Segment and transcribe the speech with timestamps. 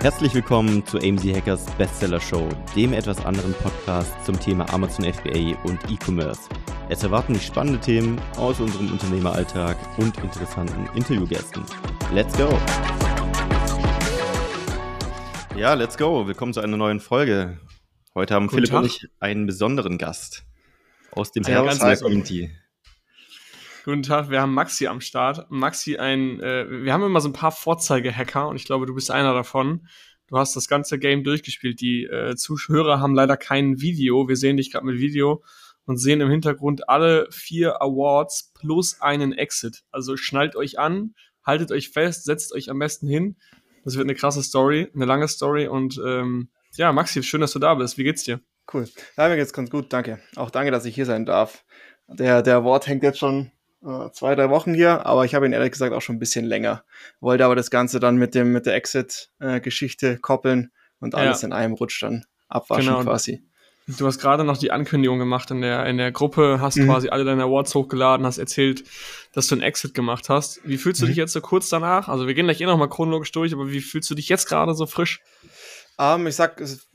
[0.00, 5.56] Herzlich willkommen zu AMZ Hackers Bestseller Show, dem etwas anderen Podcast zum Thema Amazon FBA
[5.64, 6.42] und E-Commerce.
[6.88, 11.64] Es erwarten dich spannende Themen aus unserem Unternehmeralltag und interessanten Interviewgästen.
[12.12, 12.48] Let's go!
[15.56, 16.26] Ja, let's go.
[16.26, 17.58] Willkommen zu einer neuen Folge.
[18.14, 18.82] Heute haben Guten Philipp Tag.
[18.82, 20.44] und ich einen besonderen Gast
[21.10, 22.50] aus dem der Community.
[23.86, 25.48] Guten Tag, wir haben Maxi am Start.
[25.48, 29.12] Maxi, ein, äh, wir haben immer so ein paar Vorzeigehacker und ich glaube, du bist
[29.12, 29.86] einer davon.
[30.26, 31.80] Du hast das ganze Game durchgespielt.
[31.80, 34.26] Die äh, Zuhörer haben leider kein Video.
[34.26, 35.44] Wir sehen dich gerade mit Video
[35.84, 39.84] und sehen im Hintergrund alle vier Awards plus einen Exit.
[39.92, 43.36] Also schnallt euch an, haltet euch fest, setzt euch am besten hin.
[43.84, 47.60] Das wird eine krasse Story, eine lange Story und ähm, ja, Maxi, schön, dass du
[47.60, 47.98] da bist.
[47.98, 48.40] Wie geht's dir?
[48.74, 48.88] Cool.
[49.16, 50.18] Ja, mir geht's ganz gut, danke.
[50.34, 51.64] Auch danke, dass ich hier sein darf.
[52.08, 53.52] Der, der Award hängt jetzt schon
[53.84, 56.44] äh, zwei, drei Wochen hier, aber ich habe ihn ehrlich gesagt auch schon ein bisschen
[56.44, 56.84] länger.
[57.20, 61.46] Wollte aber das Ganze dann mit dem mit der Exit-Geschichte äh, koppeln und alles ja.
[61.46, 63.02] in einem Rutsch dann abwaschen genau.
[63.02, 63.42] quasi.
[63.88, 66.86] Du hast gerade noch die Ankündigung gemacht in der, in der Gruppe, hast mhm.
[66.86, 68.82] quasi alle deine Awards hochgeladen, hast erzählt,
[69.32, 70.60] dass du einen Exit gemacht hast.
[70.64, 71.10] Wie fühlst du mhm.
[71.10, 72.08] dich jetzt so kurz danach?
[72.08, 74.74] Also wir gehen gleich eh nochmal chronologisch durch, aber wie fühlst du dich jetzt gerade
[74.74, 75.20] so frisch?
[75.98, 76.85] Um, ähm, ich sag, es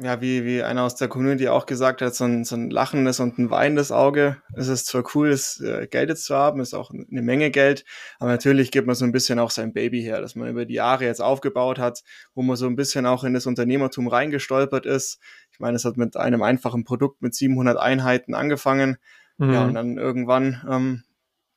[0.00, 3.18] ja, wie, wie einer aus der Community auch gesagt hat, so ein, so ein lachendes
[3.18, 4.40] und ein weinendes Auge.
[4.54, 7.84] Es ist zwar cool, das äh, Geld jetzt zu haben, ist auch eine Menge Geld,
[8.20, 10.74] aber natürlich gibt man so ein bisschen auch sein Baby her, dass man über die
[10.74, 12.04] Jahre jetzt aufgebaut hat,
[12.34, 15.18] wo man so ein bisschen auch in das Unternehmertum reingestolpert ist.
[15.50, 18.98] Ich meine, es hat mit einem einfachen Produkt mit 700 Einheiten angefangen.
[19.36, 19.52] Mhm.
[19.52, 21.02] Ja, und dann irgendwann ähm,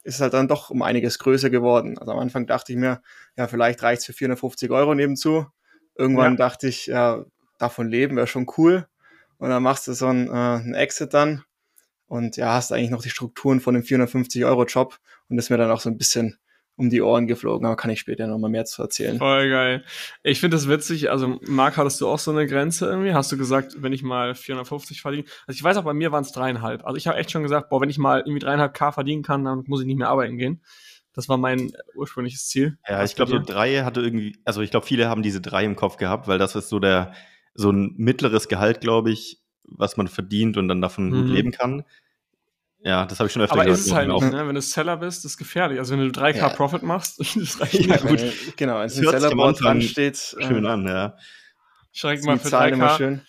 [0.04, 2.00] ist es halt dann doch um einiges größer geworden.
[2.00, 3.02] Also am Anfang dachte ich mir,
[3.38, 5.46] ja, vielleicht reicht's für 450 Euro nebenzu.
[5.96, 6.38] Irgendwann ja.
[6.38, 7.26] dachte ich, ja,
[7.62, 8.88] davon leben wäre schon cool.
[9.38, 11.44] Und dann machst du so einen, äh, einen Exit dann
[12.08, 15.80] und ja, hast eigentlich noch die Strukturen von dem 450-Euro-Job und ist mir dann auch
[15.80, 16.38] so ein bisschen
[16.76, 19.18] um die Ohren geflogen, aber kann ich später nochmal mehr zu erzählen.
[19.18, 19.84] Voll geil.
[20.24, 23.14] Ich finde das witzig, also Marc, hattest du auch so eine Grenze irgendwie?
[23.14, 25.24] Hast du gesagt, wenn ich mal 450 verdiene?
[25.46, 26.86] Also ich weiß auch, bei mir waren es dreieinhalb.
[26.86, 29.46] Also ich habe echt schon gesagt, boah, wenn ich mal irgendwie dreieinhalb K verdienen kann,
[29.46, 30.62] dann muss ich nicht mehr arbeiten gehen.
[31.14, 32.78] Das war mein ursprüngliches Ziel.
[32.88, 35.76] Ja, ich glaube, so drei hatte irgendwie, also ich glaube, viele haben diese drei im
[35.76, 37.14] Kopf gehabt, weil das ist so der,
[37.54, 41.28] so ein mittleres Gehalt, glaube ich, was man verdient und dann davon mhm.
[41.28, 41.84] leben kann.
[42.84, 43.78] Ja, das habe ich schon öfter Aber gehört.
[43.78, 44.48] Aber ist es halt nicht, ne?
[44.48, 45.78] wenn du Seller bist, ist gefährlich.
[45.78, 46.50] Also wenn du 3K ja.
[46.50, 48.08] Profit machst, das reicht ja, nicht.
[48.08, 48.58] Gut.
[48.58, 50.18] Genau, wenn ein Sellerboard dran steht.
[50.18, 51.16] Schön äh, an, ja.
[51.92, 53.20] Schreck mal für 3K.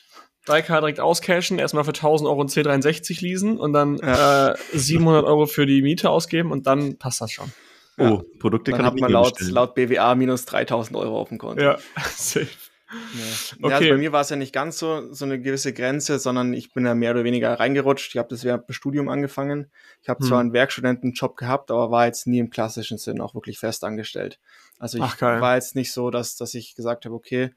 [0.46, 4.52] 3K direkt auscashen, erstmal für 1000 Euro ein C63 leasen und dann ja.
[4.52, 7.52] äh, 700 Euro für die Miete ausgeben und dann passt das schon.
[7.98, 8.22] Oh, ja.
[8.40, 11.62] Produkte dann kann hat man laut, laut BWA minus 3000 Euro auf dem Konto.
[11.62, 11.78] Ja,
[12.16, 12.48] safe.
[12.92, 13.66] Ja.
[13.66, 13.75] Okay.
[13.75, 16.72] also bei mir war es ja nicht ganz so, so eine gewisse Grenze, sondern ich
[16.72, 18.14] bin ja mehr oder weniger reingerutscht.
[18.14, 19.70] Ich habe das während dem Studium angefangen.
[20.03, 20.26] Ich habe hm.
[20.26, 24.38] zwar einen Werkstudentenjob gehabt, aber war jetzt nie im klassischen Sinn auch wirklich fest angestellt.
[24.78, 27.50] Also ich Ach, war jetzt nicht so, dass, dass ich gesagt habe, okay,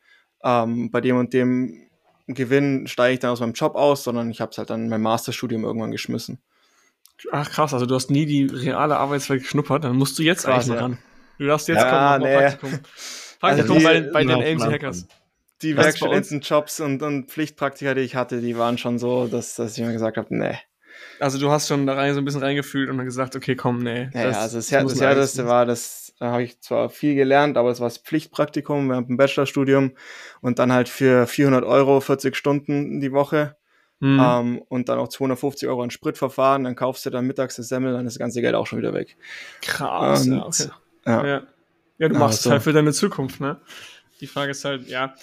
[0.44, 1.90] ähm, bei dem und dem
[2.28, 4.90] Gewinn steige ich dann aus meinem Job aus, sondern ich habe es halt dann in
[4.90, 6.40] meinem Masterstudium irgendwann geschmissen.
[7.32, 10.56] Ach krass, also du hast nie die reale Arbeitswelt geschnuppert, dann musst du jetzt krass,
[10.56, 10.82] eigentlich mal ja.
[10.82, 10.98] ran.
[11.38, 12.38] Du darfst jetzt ja, kommen, nee.
[12.38, 12.70] Praktikum.
[13.40, 15.08] Praktikum also die, bei, bei den AMC Hackers
[15.62, 19.84] die Werkstudentenjobs und, und Pflichtpraktika, die ich hatte, die waren schon so, dass, dass ich
[19.84, 20.58] mir gesagt habe, nee.
[21.20, 23.80] Also du hast schon da rein so ein bisschen reingefühlt und dann gesagt, okay, komm,
[23.80, 24.10] nee.
[24.14, 27.58] Ja, das, also das, das, das Härteste war, das, da habe ich zwar viel gelernt,
[27.58, 29.94] aber es war das Pflichtpraktikum während dem Bachelorstudium
[30.42, 33.56] und dann halt für 400 Euro 40 Stunden die Woche.
[34.02, 34.20] Mhm.
[34.22, 37.94] Ähm, und dann auch 250 Euro an Spritverfahren, dann kaufst du dann mittags das Semmel,
[37.94, 39.16] dann ist das ganze Geld auch schon wieder weg.
[39.62, 40.70] Krass, und, ja, okay.
[41.06, 41.26] ja.
[41.26, 41.44] ja.
[41.98, 43.62] Ja, du machst es halt für deine Zukunft, ne?
[44.20, 45.14] Die Frage ist halt, ja,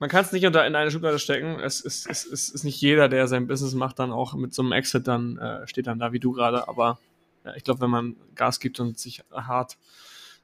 [0.00, 1.60] man kann es nicht unter in eine Schublade stecken.
[1.60, 4.62] Es ist, es, es ist nicht jeder, der sein Business macht, dann auch mit so
[4.62, 6.68] einem Exit dann äh, steht dann da wie du gerade.
[6.68, 6.98] Aber
[7.44, 9.76] ja, ich glaube, wenn man Gas gibt und sich hart,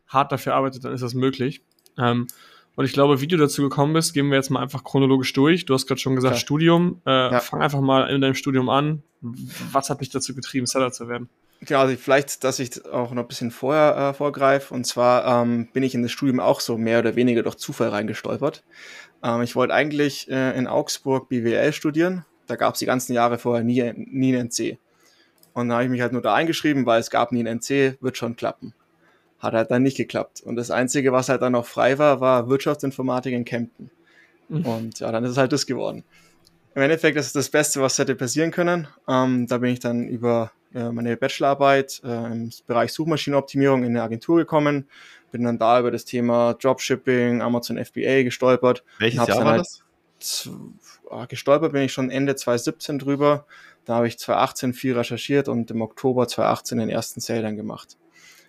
[0.06, 1.62] hart dafür arbeitet, dann ist das möglich.
[1.98, 2.26] Ähm,
[2.74, 5.64] und ich glaube, wie du dazu gekommen bist, gehen wir jetzt mal einfach chronologisch durch.
[5.64, 6.42] Du hast gerade schon gesagt, okay.
[6.42, 7.00] Studium.
[7.06, 7.40] Äh, ja.
[7.40, 9.02] Fang einfach mal in deinem Studium an.
[9.22, 11.30] Was hat dich dazu getrieben, Seller zu werden?
[11.62, 14.74] Genau, also vielleicht, dass ich auch noch ein bisschen vorher äh, vorgreife.
[14.74, 17.88] Und zwar ähm, bin ich in das Studium auch so mehr oder weniger durch Zufall
[17.88, 18.62] reingestolpert.
[19.26, 22.24] Ähm, ich wollte eigentlich äh, in Augsburg BWL studieren.
[22.46, 24.78] Da gab es die ganzen Jahre vorher nie, nie einen NC.
[25.52, 27.96] Und da habe ich mich halt nur da eingeschrieben, weil es gab nie einen NC,
[28.00, 28.72] wird schon klappen.
[29.40, 30.42] Hat halt dann nicht geklappt.
[30.42, 33.90] Und das Einzige, was halt dann noch frei war, war Wirtschaftsinformatik in Kempten.
[34.48, 34.64] Mhm.
[34.64, 36.04] Und ja, dann ist es halt das geworden.
[36.74, 38.86] Im Endeffekt ist es das Beste, was hätte passieren können.
[39.08, 44.02] Ähm, da bin ich dann über äh, meine Bachelorarbeit äh, im Bereich Suchmaschinenoptimierung in eine
[44.02, 44.88] Agentur gekommen,
[45.32, 48.84] bin dann da über das Thema Dropshipping, Amazon FBA gestolpert.
[48.98, 49.66] Welches Jahr war halt
[50.18, 50.50] das?
[51.10, 53.46] Ah, gestolpert bin ich schon Ende 2017 drüber.
[53.84, 57.96] Da habe ich 2018 viel recherchiert und im Oktober 2018 den ersten Sale dann gemacht.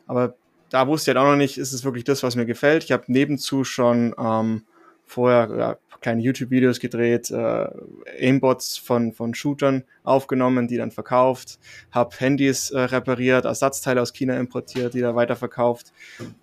[0.05, 0.35] Aber
[0.69, 2.83] da wusste ich halt auch noch nicht, ist es wirklich das, was mir gefällt.
[2.83, 4.63] Ich habe nebenzu schon ähm,
[5.07, 7.67] vorher ja, kleine YouTube-Videos gedreht, äh,
[8.19, 11.59] Aimbots von, von Shootern aufgenommen, die dann verkauft,
[11.91, 15.93] habe Handys äh, repariert, Ersatzteile aus China importiert, die da weiterverkauft.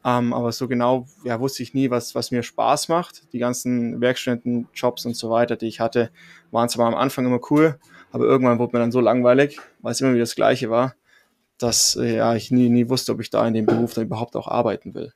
[0.05, 3.33] Ähm, aber so genau ja, wusste ich nie, was, was mir Spaß macht.
[3.33, 6.11] Die ganzen Werkstätten, Jobs und so weiter, die ich hatte,
[6.51, 7.79] waren zwar am Anfang immer cool,
[8.11, 10.95] aber irgendwann wurde mir dann so langweilig, weil es immer wieder das Gleiche war,
[11.59, 14.37] dass äh, ja, ich nie, nie wusste, ob ich da in dem Beruf dann überhaupt
[14.37, 15.13] auch arbeiten will.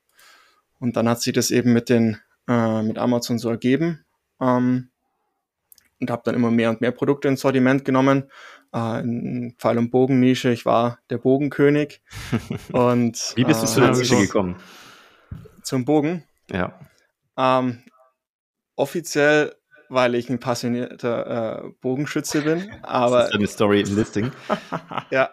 [0.81, 2.19] Und dann hat sich das eben mit den
[2.49, 4.05] äh, mit Amazon so ergeben
[4.41, 4.91] ähm,
[6.01, 8.31] und habe dann immer mehr und mehr Produkte ins Sortiment genommen.
[8.75, 12.03] Äh, in Pfeil- und Bogennische, ich war der Bogenkönig.
[12.73, 14.57] und, Wie bist du äh, zu der Nische gekommen?
[15.63, 16.25] Zum Bogen?
[16.51, 16.79] Ja.
[17.37, 17.83] Ähm,
[18.77, 19.55] offiziell
[19.89, 22.71] weil ich ein passionierter äh, Bogenschütze bin.
[22.83, 24.31] Aber, das ist eine Story im Listing.
[25.11, 25.31] ja.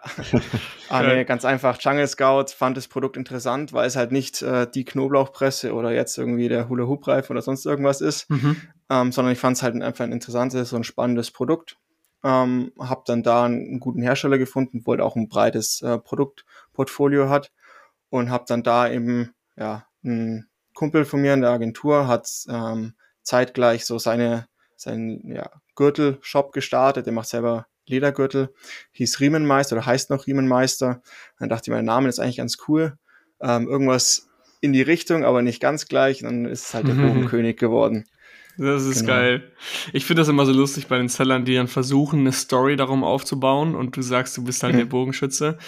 [0.88, 1.78] ah, nee, ganz einfach.
[1.80, 6.18] Jungle Scout fand das Produkt interessant, weil es halt nicht äh, die Knoblauchpresse oder jetzt
[6.18, 8.56] irgendwie der Hula Hoop Reifen oder sonst irgendwas ist, mhm.
[8.90, 11.76] ähm, sondern ich fand es halt einfach ein interessantes und spannendes Produkt.
[12.24, 17.28] Ähm, hab dann da einen guten Hersteller gefunden, wo halt auch ein breites äh, Produktportfolio
[17.28, 17.52] hat
[18.08, 22.94] und hab dann da eben ja ein Kumpel von mir in der Agentur hat ähm,
[23.26, 24.46] zeitgleich so seine,
[24.76, 27.06] seinen ja, Gürtel-Shop gestartet.
[27.06, 28.54] Der macht selber Ledergürtel,
[28.92, 31.02] hieß Riemenmeister oder heißt noch Riemenmeister.
[31.38, 32.96] Dann dachte ich, mein Name ist eigentlich ganz cool.
[33.40, 34.28] Ähm, irgendwas
[34.60, 36.22] in die Richtung, aber nicht ganz gleich.
[36.22, 38.04] Und dann ist es halt der Bogenkönig geworden.
[38.58, 39.12] Das ist genau.
[39.12, 39.52] geil.
[39.92, 43.04] Ich finde das immer so lustig bei den Sellern, die dann versuchen, eine Story darum
[43.04, 45.58] aufzubauen und du sagst, du bist halt der Bogenschütze.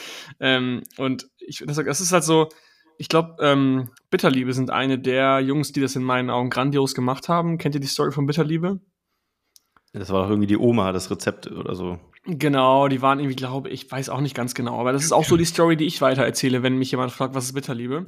[0.41, 2.49] Ähm, und ich das, das ist halt so,
[2.99, 7.29] ich glaube, ähm, Bitterliebe sind eine der Jungs, die das in meinen Augen grandios gemacht
[7.29, 7.57] haben.
[7.57, 8.81] Kennt ihr die Story von Bitterliebe?
[9.93, 11.99] Das war doch irgendwie die Oma, das Rezept oder so.
[12.25, 15.25] Genau, die waren irgendwie, glaube ich, weiß auch nicht ganz genau, aber das ist auch
[15.25, 18.07] so die Story, die ich weiter erzähle, wenn mich jemand fragt, was ist Bitterliebe.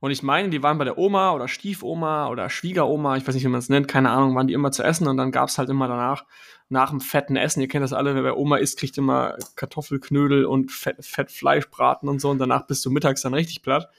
[0.00, 3.44] Und ich meine, die waren bei der Oma oder Stiefoma oder Schwiegeroma, ich weiß nicht,
[3.44, 5.58] wie man es nennt, keine Ahnung, waren die immer zu essen und dann gab es
[5.58, 6.24] halt immer danach,
[6.70, 10.46] nach dem fetten Essen, ihr kennt das alle, wer bei Oma isst, kriegt immer Kartoffelknödel
[10.46, 13.90] und Fett, Fettfleischbraten und so und danach bist du mittags dann richtig platt.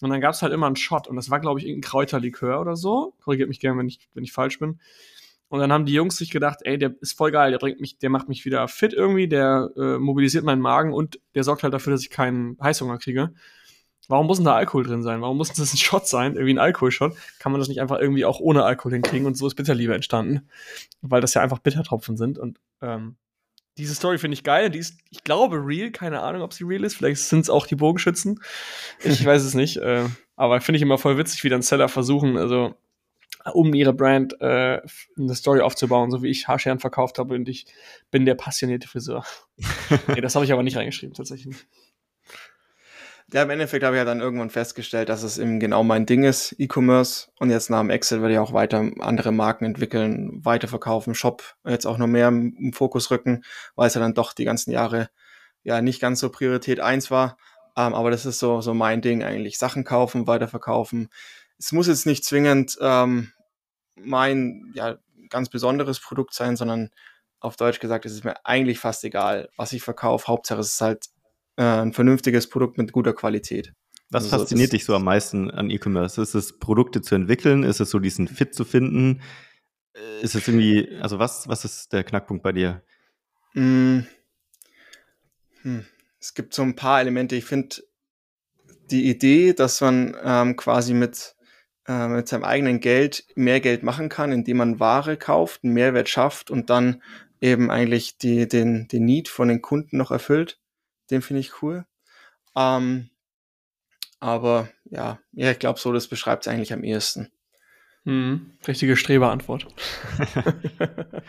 [0.00, 2.60] Und dann gab es halt immer einen Shot und das war, glaube ich, irgendein Kräuterlikör
[2.60, 3.14] oder so.
[3.20, 4.78] Korrigiert mich gerne, wenn ich, wenn ich falsch bin.
[5.48, 7.98] Und dann haben die Jungs sich gedacht, ey, der ist voll geil, der bringt mich,
[7.98, 11.72] der macht mich wieder fit irgendwie, der äh, mobilisiert meinen Magen und der sorgt halt
[11.72, 13.32] dafür, dass ich keinen Heißhunger kriege.
[14.08, 15.20] Warum muss denn da Alkohol drin sein?
[15.20, 16.32] Warum muss das ein Shot sein?
[16.34, 17.14] Irgendwie ein Alkoholshot?
[17.38, 19.26] Kann man das nicht einfach irgendwie auch ohne Alkohol hinkriegen?
[19.26, 20.48] Und so ist Bitterliebe entstanden.
[21.02, 22.38] Weil das ja einfach Bittertropfen sind.
[22.38, 23.16] Und ähm,
[23.78, 24.70] diese Story finde ich geil.
[24.70, 25.90] Die ist, ich glaube, real.
[25.90, 26.96] Keine Ahnung, ob sie real ist.
[26.96, 28.40] Vielleicht sind es auch die Bogenschützen.
[29.02, 29.76] Ich weiß es nicht.
[29.78, 30.04] Äh,
[30.36, 32.74] aber finde ich immer voll witzig, wie dann Seller versuchen, also
[33.52, 34.80] um ihre Brand äh,
[35.16, 37.66] eine Story aufzubauen, so wie ich Haarscheren verkauft habe und ich
[38.10, 39.24] bin der passionierte Friseur.
[40.08, 41.56] nee, das habe ich aber nicht reingeschrieben, tatsächlich.
[43.30, 46.24] Ja, im Endeffekt habe ich ja dann irgendwann festgestellt, dass es eben genau mein Ding
[46.24, 47.28] ist, E-Commerce.
[47.38, 51.86] Und jetzt nach dem Excel werde ich auch weiter andere Marken entwickeln, weiterverkaufen, Shop jetzt
[51.86, 53.44] auch noch mehr im Fokus rücken,
[53.76, 55.10] weil es ja dann doch die ganzen Jahre
[55.62, 57.36] ja nicht ganz so Priorität eins war.
[57.76, 59.58] Ähm, aber das ist so, so mein Ding eigentlich.
[59.58, 61.10] Sachen kaufen, weiterverkaufen.
[61.58, 63.32] Es muss jetzt nicht zwingend ähm,
[63.96, 64.96] mein ja,
[65.28, 66.90] ganz besonderes Produkt sein, sondern
[67.40, 70.28] auf Deutsch gesagt, es ist mir eigentlich fast egal, was ich verkaufe.
[70.28, 71.08] Hauptsache es ist halt
[71.58, 73.74] äh, ein vernünftiges Produkt mit guter Qualität.
[74.10, 76.22] Was also fasziniert dich so am meisten an E-Commerce?
[76.22, 77.64] Ist es, Produkte zu entwickeln?
[77.64, 79.20] Ist es so, diesen Fit zu finden?
[79.92, 82.82] Äh, ist es irgendwie, also was, was ist der Knackpunkt bei dir?
[83.54, 84.00] Mm.
[85.62, 85.84] Hm.
[86.20, 87.34] Es gibt so ein paar Elemente.
[87.34, 87.76] Ich finde
[88.90, 91.34] die Idee, dass man ähm, quasi mit,
[91.86, 96.08] äh, mit seinem eigenen Geld mehr Geld machen kann, indem man Ware kauft, einen Mehrwert
[96.08, 97.02] schafft und dann
[97.40, 100.58] eben eigentlich die, den, den Need von den Kunden noch erfüllt.
[101.10, 101.84] Den finde ich cool.
[102.56, 103.10] Ähm,
[104.20, 107.30] aber ja, ja, ich glaube so, das beschreibt es eigentlich am ehesten.
[108.04, 109.66] Hm, richtige Streberantwort.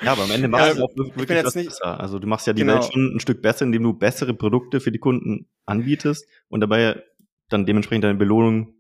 [0.02, 2.00] ja, aber am Ende machst ja, du auch wirklich was nicht, besser.
[2.00, 2.76] Also du machst ja die genau.
[2.76, 7.04] Welt schon ein Stück besser, indem du bessere Produkte für die Kunden anbietest und dabei
[7.50, 8.76] dann dementsprechend deine Belohnung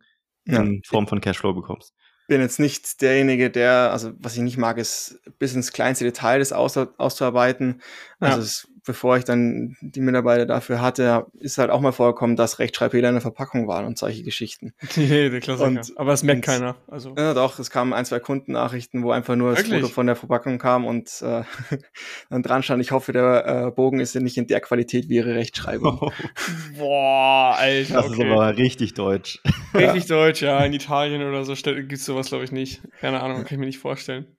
[0.46, 0.62] ja.
[0.62, 1.94] in Form von Cashflow bekommst
[2.29, 6.39] bin jetzt nicht derjenige, der, also was ich nicht mag, ist bis ins kleinste Detail
[6.39, 7.82] das aus, auszuarbeiten.
[8.20, 8.44] Also ja.
[8.44, 13.10] es bevor ich dann die Mitarbeiter dafür hatte, ist halt auch mal vorgekommen, dass Rechtschreibfehler
[13.10, 14.74] in der Verpackung waren und solche Geschichten.
[14.96, 15.67] Nee, der Klassiker.
[15.67, 16.75] Und, Aber es merkt und, keiner.
[16.88, 17.13] Also.
[17.15, 19.69] Ja, doch, es kamen ein, zwei Kundennachrichten, wo einfach nur Wirklich?
[19.69, 21.43] das Foto von der Verpackung kam und äh,
[22.31, 25.17] dann dran stand, ich hoffe, der äh, Bogen ist ja nicht in der Qualität wie
[25.17, 26.00] ihre Rechtschreibung.
[26.01, 26.12] Oh.
[26.79, 27.93] Boah, Alter.
[27.93, 28.24] Das okay.
[28.24, 29.39] ist aber richtig deutsch.
[29.75, 30.15] Richtig ja.
[30.15, 30.65] deutsch, ja.
[30.65, 32.81] In Italien oder so gibt es sowas, glaube ich, nicht.
[33.00, 34.36] Keine Ahnung, kann ich mir nicht vorstellen.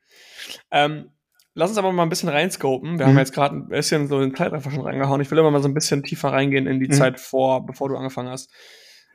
[0.72, 1.10] Ähm,
[1.60, 2.98] Lass uns aber mal ein bisschen reinscopen.
[2.98, 3.10] Wir mhm.
[3.10, 5.20] haben jetzt gerade ein bisschen so den Zeitraffer schon reingehauen.
[5.20, 6.92] Ich will aber mal so ein bisschen tiefer reingehen in die mhm.
[6.92, 8.50] Zeit vor, bevor du angefangen hast.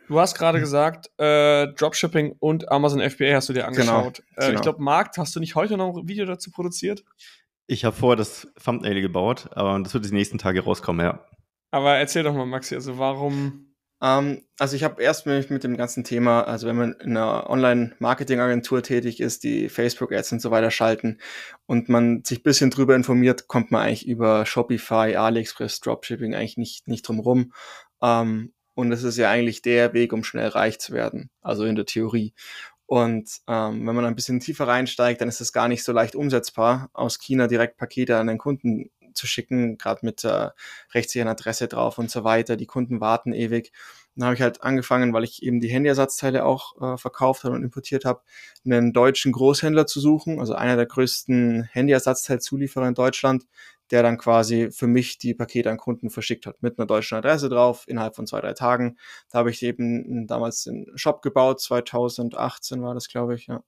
[0.08, 4.18] Du hast gerade gesagt, äh, Dropshipping und Amazon FBA hast du dir genau, angeschaut.
[4.18, 4.60] Genau, äh, genau.
[4.60, 7.04] Ich glaube, Markt, hast du nicht heute noch ein Video dazu produziert?
[7.66, 11.26] Ich habe vorher das Thumbnail gebaut, aber das wird die nächsten Tage rauskommen, ja.
[11.72, 13.75] Aber erzähl doch mal, Maxi, also warum
[14.06, 17.50] ähm, also ich habe erst mich mit dem ganzen Thema, also wenn man in einer
[17.50, 21.18] Online-Marketing-Agentur tätig ist, die Facebook-Ads und so weiter schalten
[21.66, 26.88] und man sich bisschen drüber informiert, kommt man eigentlich über Shopify, AliExpress, Dropshipping eigentlich nicht,
[26.88, 27.54] nicht drum rum.
[28.00, 31.76] Ähm, und es ist ja eigentlich der Weg, um schnell reich zu werden, also in
[31.76, 32.36] der Theorie.
[32.86, 36.16] Und ähm, wenn man ein bisschen tiefer reinsteigt, dann ist es gar nicht so leicht
[36.16, 40.50] umsetzbar, aus China direkt Pakete an den Kunden zu schicken, gerade mit äh,
[40.94, 42.58] rechtssicheren Adresse drauf und so weiter.
[42.58, 43.72] Die Kunden warten ewig.
[44.16, 47.64] Dann habe ich halt angefangen, weil ich eben die Handyersatzteile auch äh, verkauft habe und
[47.64, 48.22] importiert habe,
[48.64, 53.46] einen deutschen Großhändler zu suchen, also einer der größten Handyersatzteilzulieferer in Deutschland,
[53.92, 57.50] der dann quasi für mich die Pakete an Kunden verschickt hat, mit einer deutschen Adresse
[57.50, 58.98] drauf, innerhalb von zwei, drei Tagen.
[59.30, 63.64] Da habe ich eben damals den Shop gebaut, 2018 war das, glaube ich, ja.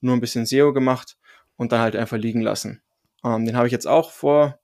[0.00, 1.16] Nur ein bisschen SEO gemacht
[1.56, 2.82] und dann halt einfach liegen lassen.
[3.24, 4.58] Ähm, den habe ich jetzt auch vor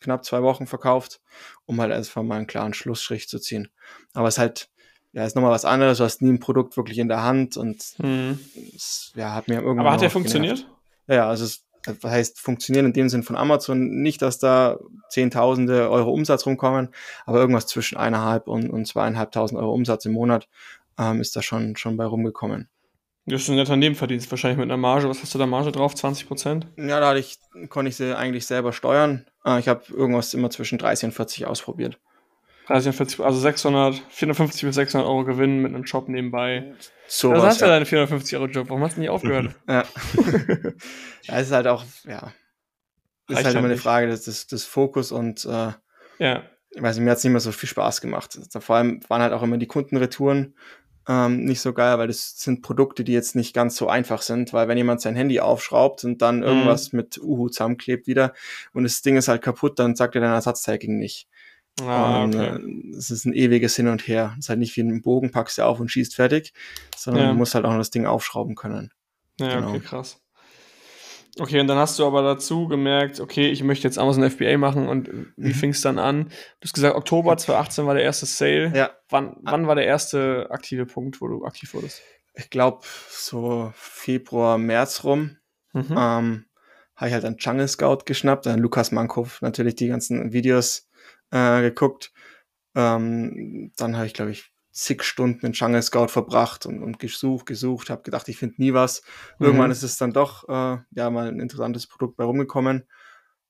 [0.00, 1.20] knapp zwei Wochen verkauft,
[1.66, 3.68] um halt erstmal mal einen klaren Schlussstrich zu ziehen.
[4.12, 4.70] Aber es ist halt,
[5.12, 7.82] ja, ist nochmal was anderes, du hast nie ein Produkt wirklich in der Hand und
[7.96, 8.38] hm.
[8.74, 9.80] es, ja, hat mir irgendwann.
[9.80, 10.66] Aber hat der funktioniert?
[11.06, 14.78] Ja, ja, also es das heißt, funktionieren in dem Sinn von Amazon nicht, dass da
[15.08, 16.90] Zehntausende Euro Umsatz rumkommen,
[17.24, 20.48] aber irgendwas zwischen eineinhalb und, und zweieinhalbtausend Euro Umsatz im Monat
[20.98, 22.68] ähm, ist da schon, schon bei rumgekommen.
[23.26, 25.08] Das ist ein netter Nebenverdienst, wahrscheinlich mit einer Marge.
[25.08, 25.94] Was hast du da Marge drauf?
[25.94, 26.66] 20 Prozent?
[26.76, 29.26] Ja, da ich, konnte ich sie eigentlich selber steuern.
[29.44, 31.98] Äh, ich habe irgendwas immer zwischen 30 und 40 ausprobiert.
[32.66, 36.74] 30 und 40, also 600, 450 bis 600 Euro Gewinn mit einem Job nebenbei.
[37.08, 38.68] So was, hast du ja deinen 450 Euro Job.
[38.68, 39.54] Warum hast du nicht aufgehört?
[39.68, 39.84] ja.
[41.26, 42.32] es ist halt auch, ja.
[43.28, 45.72] Es ist halt immer eine Frage des, des, des Fokus und äh,
[46.18, 46.42] ja.
[46.70, 48.38] ich weiß nicht, mir hat es nicht mehr so viel Spaß gemacht.
[48.58, 50.54] Vor allem waren halt auch immer die Kundenretouren
[51.08, 54.52] ähm, nicht so geil, weil das sind Produkte, die jetzt nicht ganz so einfach sind,
[54.52, 56.42] weil wenn jemand sein Handy aufschraubt und dann mhm.
[56.42, 58.34] irgendwas mit Uhu zusammenklebt wieder
[58.72, 61.28] und das Ding ist halt kaputt, dann sagt er dein Ersatzteil ging nicht.
[61.82, 62.56] Ah, und, okay.
[62.56, 64.34] äh, es ist ein ewiges Hin und Her.
[64.38, 66.52] Es ist halt nicht wie ein Bogen, packst du auf und schießt fertig,
[66.96, 67.30] sondern ja.
[67.30, 68.92] du musst halt auch noch das Ding aufschrauben können.
[69.38, 69.70] Ja, genau.
[69.70, 70.19] okay, krass.
[71.38, 74.88] Okay, und dann hast du aber dazu gemerkt, okay, ich möchte jetzt Amazon FBA machen
[74.88, 75.54] und wie mhm.
[75.54, 76.24] fing es dann an?
[76.24, 78.72] Du hast gesagt, Oktober 2018 war der erste Sale.
[78.74, 78.90] Ja.
[79.08, 82.02] Wann, wann war der erste aktive Punkt, wo du aktiv wurdest?
[82.34, 85.36] Ich glaube, so Februar, März rum.
[85.72, 85.86] Mhm.
[85.90, 86.44] Ähm,
[86.96, 90.88] habe ich halt einen Jungle Scout geschnappt, dann Lukas Mankow natürlich die ganzen Videos
[91.30, 92.12] äh, geguckt.
[92.74, 97.46] Ähm, dann habe ich, glaube ich, zig Stunden in Jungle Scout verbracht und, und gesucht,
[97.46, 99.02] gesucht, habe gedacht, ich finde nie was.
[99.38, 99.46] Mhm.
[99.46, 102.88] Irgendwann ist es dann doch äh, ja mal ein interessantes Produkt bei rumgekommen.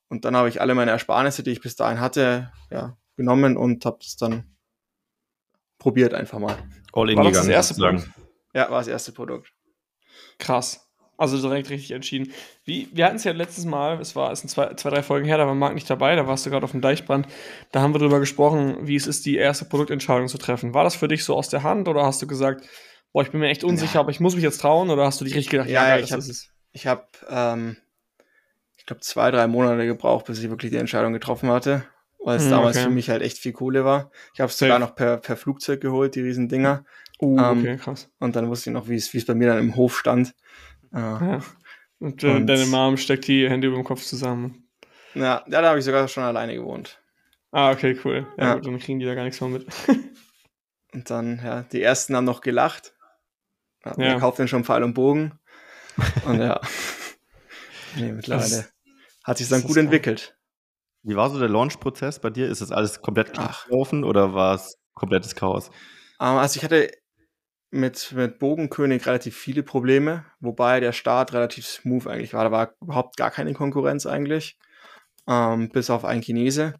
[0.08, 3.84] Und dann habe ich alle meine Ersparnisse, die ich bis dahin hatte, ja, genommen und
[3.84, 4.56] habe es dann
[5.78, 6.56] probiert einfach mal.
[6.92, 8.10] All in war das, das erste Produkt?
[8.52, 9.52] Ja, war das erste Produkt.
[10.38, 10.89] Krass.
[11.20, 12.32] Also direkt richtig entschieden.
[12.64, 15.26] Wie, wir hatten es ja letztes Mal, es war es sind zwei, zwei, drei Folgen
[15.26, 17.26] her, da war Marc nicht dabei, da warst du gerade auf dem Deichbrand.
[17.72, 20.72] Da haben wir darüber gesprochen, wie es ist, die erste Produktentscheidung zu treffen.
[20.72, 22.66] War das für dich so aus der Hand oder hast du gesagt,
[23.12, 24.00] boah, ich bin mir echt unsicher, ja.
[24.00, 26.04] aber ich muss mich jetzt trauen oder hast du dich richtig gedacht, ja, ja geil,
[26.04, 26.24] ich habe
[26.72, 27.76] ich habe ähm,
[28.78, 31.84] ich glaube zwei, drei Monate gebraucht, bis ich wirklich die Entscheidung getroffen hatte,
[32.24, 32.86] weil es hm, damals okay.
[32.86, 34.10] für mich halt echt viel Kohle war.
[34.32, 36.86] Ich habe es sogar noch per, per Flugzeug geholt, die riesen Dinger.
[37.20, 38.08] Uh, okay, krass.
[38.18, 40.34] Und dann wusste ich noch, wie es bei mir dann im Hof stand.
[40.92, 41.40] Ja.
[41.98, 44.68] Und, äh, und, deine Mom steckt die Hände über dem Kopf zusammen.
[45.14, 47.00] Ja, ja da habe ich sogar schon alleine gewohnt.
[47.52, 48.26] Ah, okay, cool.
[48.38, 48.54] Ja, ja.
[48.54, 49.66] Gut, dann kriegen die da gar nichts mehr mit.
[50.92, 52.94] und dann, ja, die ersten haben noch gelacht.
[53.84, 54.18] Ja, ja.
[54.18, 55.38] kauft dann schon Pfeil und Bogen.
[56.26, 56.60] Und ja.
[57.96, 58.72] nee, mittlerweile das,
[59.24, 60.36] hat sich dann gut entwickelt.
[61.02, 62.48] Wie war so der Launch-Prozess bei dir?
[62.48, 65.68] Ist das alles komplett gelaufen oder war es komplettes Chaos?
[66.18, 66.90] Um, ähm, also ich hatte
[67.70, 72.44] mit, mit Bogenkönig relativ viele Probleme, wobei der Start relativ smooth eigentlich war.
[72.44, 74.58] Da war überhaupt gar keine Konkurrenz eigentlich,
[75.28, 76.74] ähm, bis auf einen Chinese,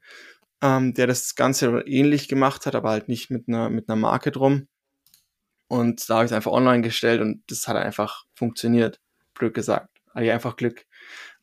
[0.63, 4.31] ähm, der das Ganze ähnlich gemacht hat, aber halt nicht mit einer, mit einer Marke
[4.33, 4.69] drum.
[5.69, 9.01] Und da habe ich es einfach online gestellt und das hat einfach funktioniert,
[9.35, 9.89] blöd gesagt.
[10.13, 10.85] Hatte ich einfach Glück.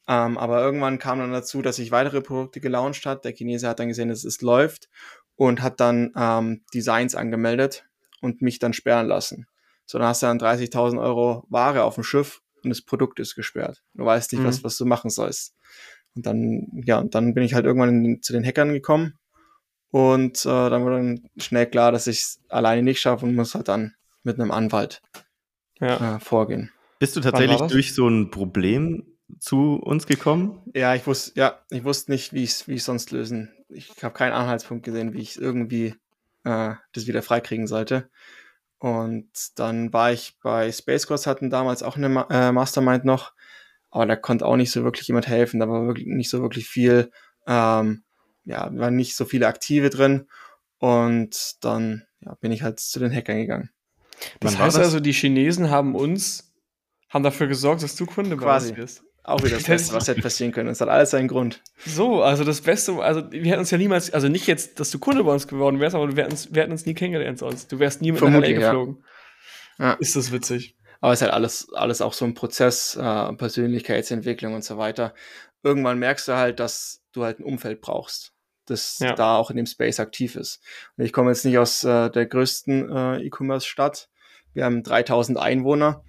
[0.10, 3.24] Ähm, aber irgendwann kam dann dazu, dass ich weitere Produkte gelauncht hat.
[3.24, 4.90] Der Chinese hat dann gesehen, dass es läuft
[5.36, 7.86] und hat dann ähm, Designs angemeldet
[8.22, 9.48] und mich dann sperren lassen.
[9.86, 13.36] So, dann hast du dann 30.000 Euro Ware auf dem Schiff und das Produkt ist
[13.36, 13.84] gesperrt.
[13.94, 14.48] Du weißt nicht, mhm.
[14.48, 15.56] was, was du machen sollst.
[16.16, 19.14] Und dann, ja, und dann bin ich halt irgendwann in, zu den Hackern gekommen
[19.90, 23.56] und äh, dann war dann schnell klar, dass ich es alleine nicht schaffe und muss
[23.56, 25.02] halt dann mit einem Anwalt
[25.80, 26.16] ja.
[26.16, 26.72] äh, vorgehen.
[27.00, 29.06] Bist du tatsächlich durch so ein Problem
[29.40, 30.62] zu uns gekommen?
[30.74, 33.54] Ja, ich wusste, ja, ich wusste nicht, wie ich es wie sonst lösen.
[33.70, 35.96] Ich habe keinen Anhaltspunkt gesehen, wie ich irgendwie
[36.48, 38.10] äh, das wieder freikriegen sollte.
[38.80, 43.34] Und dann war ich bei Space Cross, hatten damals auch eine Ma äh, Mastermind noch,
[43.90, 45.60] aber da konnte auch nicht so wirklich jemand helfen.
[45.60, 47.12] Da war wirklich nicht so wirklich viel,
[47.48, 48.04] ähm,
[48.46, 50.28] ja, waren nicht so viele Aktive drin.
[50.78, 53.72] Und dann ja, bin ich halt zu den Hackern gegangen.
[54.40, 54.86] Das Wann heißt das?
[54.86, 56.54] also, die Chinesen haben uns,
[57.10, 58.74] haben dafür gesorgt, dass du Kunde Quasi.
[58.74, 59.07] bei uns wirst.
[59.28, 60.70] Auch wieder das Beste, was hätte passieren können.
[60.70, 61.62] Es hat alles seinen Grund.
[61.86, 65.00] So, also das Beste, also wir hätten uns ja niemals, also nicht jetzt, dass du
[65.00, 67.70] Kunde bei uns geworden wärst, aber wir hätten uns, wir hätten uns nie kennengelernt sonst.
[67.70, 69.04] Du wärst nie mit einer LA geflogen.
[69.78, 69.86] Ja.
[69.86, 69.94] ja.
[69.96, 70.78] Ist das witzig.
[71.02, 75.14] Aber es ist halt alles, alles auch so ein Prozess, äh, Persönlichkeitsentwicklung und so weiter.
[75.62, 78.34] Irgendwann merkst du halt, dass du halt ein Umfeld brauchst,
[78.66, 79.14] das ja.
[79.14, 80.64] da auch in dem Space aktiv ist.
[80.96, 84.10] Und ich komme jetzt nicht aus äh, der größten äh, E-Commerce-Stadt.
[84.54, 86.06] Wir haben 3000 Einwohner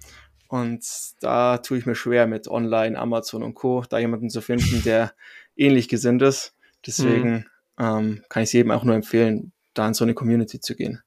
[0.49, 0.83] und
[1.21, 5.13] da tue ich mir schwer mit Online, Amazon und Co., da jemanden zu finden, der
[5.55, 6.55] ähnlich gesinnt ist.
[6.85, 7.45] Deswegen
[7.77, 7.85] mhm.
[7.85, 11.03] ähm, kann ich es jedem auch nur empfehlen, da in so eine Community zu gehen.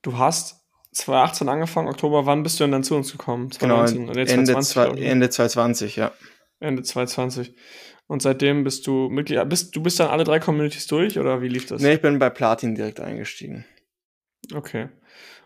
[0.00, 3.52] Du hast 2018 angefangen, Oktober, wann bist du denn dann zu uns gekommen?
[3.52, 6.12] 2019, genau, Ende, 2020, Ende 2020, ja.
[6.60, 7.54] Ende 2020.
[8.06, 11.48] Und seitdem bist du Mitglied, bist, du bist dann alle drei Communities durch oder wie
[11.48, 11.82] lief das?
[11.82, 13.66] Nee, ich bin bei Platin direkt eingestiegen.
[14.54, 14.88] Okay.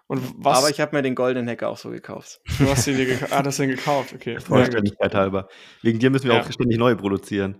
[0.07, 0.59] Und was?
[0.59, 2.41] Aber ich habe mir den goldenen Hacker auch so gekauft.
[2.59, 3.33] Du hast ihn dir gekauft.
[3.33, 4.39] Ah, das ist gekauft, okay.
[4.39, 5.49] Vollständigkeit halber.
[5.83, 6.43] Wegen dir müssen wir ja.
[6.43, 7.57] auch ständig neu produzieren.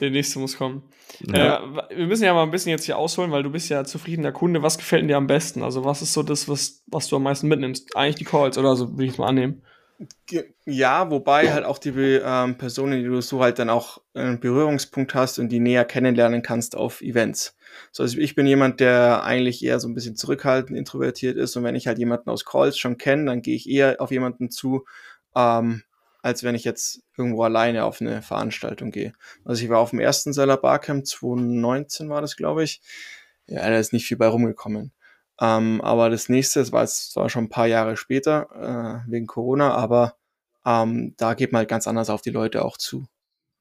[0.00, 0.82] Der nächste muss kommen.
[1.20, 1.58] Ja.
[1.58, 4.32] Äh, wir müssen ja mal ein bisschen jetzt hier ausholen, weil du bist ja zufriedener
[4.32, 4.62] Kunde.
[4.62, 5.62] Was gefällt dir am besten?
[5.62, 7.96] Also was ist so das, was, was du am meisten mitnimmst?
[7.96, 9.62] Eigentlich die Calls, oder so will ich es mal annehmen.
[10.66, 15.14] Ja, wobei halt auch die ähm, Personen, die du so halt dann auch einen Berührungspunkt
[15.14, 17.56] hast und die näher kennenlernen kannst auf Events.
[17.92, 21.56] So, also ich bin jemand, der eigentlich eher so ein bisschen zurückhaltend, introvertiert ist.
[21.56, 24.50] Und wenn ich halt jemanden aus Calls schon kenne, dann gehe ich eher auf jemanden
[24.50, 24.84] zu,
[25.36, 25.82] ähm,
[26.22, 29.12] als wenn ich jetzt irgendwo alleine auf eine Veranstaltung gehe.
[29.44, 32.80] Also ich war auf dem ersten Seller Barcamp 2019 war das, glaube ich.
[33.46, 34.92] Ja, da ist nicht viel bei rumgekommen.
[35.40, 39.26] Ähm, aber das nächste, das war, jetzt, zwar schon ein paar Jahre später, äh, wegen
[39.26, 40.16] Corona, aber
[40.64, 43.06] ähm, da geht man halt ganz anders auf die Leute auch zu.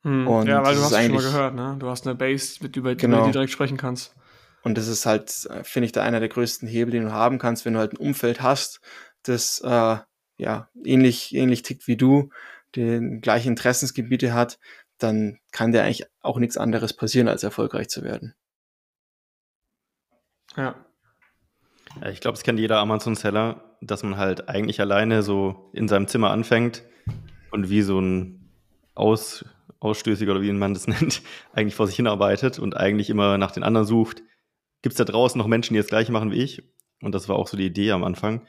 [0.04, 0.28] Hm.
[0.28, 1.76] Und ja, weil du hast es schon mal gehört, ne?
[1.80, 3.22] Du hast eine Base, mit über, genau.
[3.22, 4.14] die du direkt sprechen kannst.
[4.64, 7.40] Und das ist halt, äh, finde ich, da einer der größten Hebel, den du haben
[7.40, 8.80] kannst, wenn du halt ein Umfeld hast,
[9.24, 9.98] das äh,
[10.38, 12.30] ja ähnlich, ähnlich tickt wie du,
[12.76, 14.60] den gleichen Interessensgebiete hat,
[14.98, 18.36] dann kann dir eigentlich auch nichts anderes passieren, als erfolgreich zu werden.
[20.56, 20.76] Ja.
[22.02, 26.08] Ja ich glaube, es kennt jeder Amazon-Seller, dass man halt eigentlich alleine so in seinem
[26.08, 26.84] Zimmer anfängt
[27.52, 28.50] und wie so ein
[28.96, 29.46] Aus
[29.80, 33.64] Ausstößiger oder wie man das nennt, eigentlich vor sich hinarbeitet und eigentlich immer nach den
[33.64, 34.24] anderen sucht.
[34.82, 36.64] Gibt es da draußen noch Menschen, die das gleiche machen wie ich?
[37.02, 38.48] Und das war auch so die Idee am Anfang.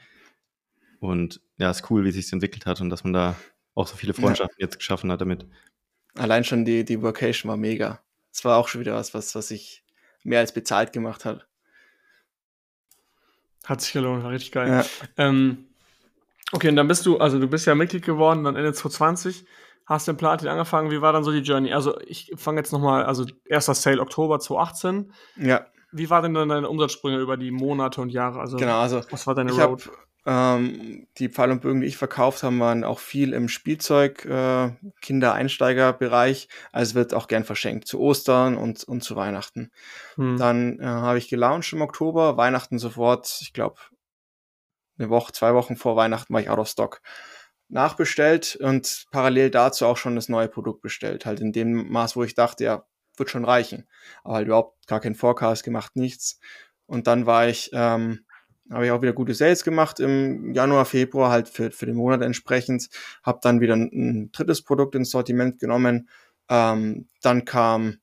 [0.99, 3.35] Und ja, ist cool, wie sich entwickelt hat und dass man da
[3.73, 4.65] auch so viele Freundschaften ja.
[4.65, 5.45] jetzt geschaffen hat damit.
[6.15, 8.01] Allein schon die, die Vocation war mega.
[8.31, 9.83] Es war auch schon wieder was, was, was sich
[10.23, 11.47] mehr als bezahlt gemacht hat.
[13.65, 14.69] Hat sich gelohnt, war richtig geil.
[14.69, 14.85] Ja.
[15.17, 15.65] Ähm,
[16.51, 19.45] okay, und dann bist du, also du bist ja Mitglied geworden, dann Ende 2020
[19.85, 20.91] hast du in Platin angefangen.
[20.91, 21.73] Wie war dann so die Journey?
[21.73, 25.13] Also ich fange jetzt nochmal, also erster Sale Oktober 2018.
[25.37, 25.65] Ja.
[25.91, 28.39] Wie war denn dann deine Umsatzsprünge über die Monate und Jahre?
[28.39, 29.85] Also genau, also was war deine Road?
[29.85, 29.93] Hab,
[30.25, 34.71] ähm, die Pfeil und Bögen, die ich verkauft habe, waren auch viel im Spielzeug, äh,
[35.01, 36.47] Kinder-Einsteiger-Bereich.
[36.71, 39.71] Also wird auch gern verschenkt zu Ostern und, und zu Weihnachten.
[40.15, 40.37] Hm.
[40.37, 43.79] Dann äh, habe ich gelauncht im Oktober, Weihnachten sofort, ich glaube,
[44.97, 47.01] eine Woche, zwei Wochen vor Weihnachten war ich out of stock
[47.67, 51.25] nachbestellt und parallel dazu auch schon das neue Produkt bestellt.
[51.25, 52.85] Halt in dem Maß, wo ich dachte, ja,
[53.17, 53.87] wird schon reichen.
[54.23, 56.39] Aber halt überhaupt gar keinen Forecast gemacht, nichts.
[56.85, 58.25] Und dann war ich, ähm,
[58.71, 62.21] habe ich auch wieder gute Sales gemacht im Januar, Februar, halt für, für den Monat
[62.21, 62.89] entsprechend.
[63.23, 66.09] Habe dann wieder ein, ein, drittes Produkt ins Sortiment genommen.
[66.49, 67.97] Ähm, dann kam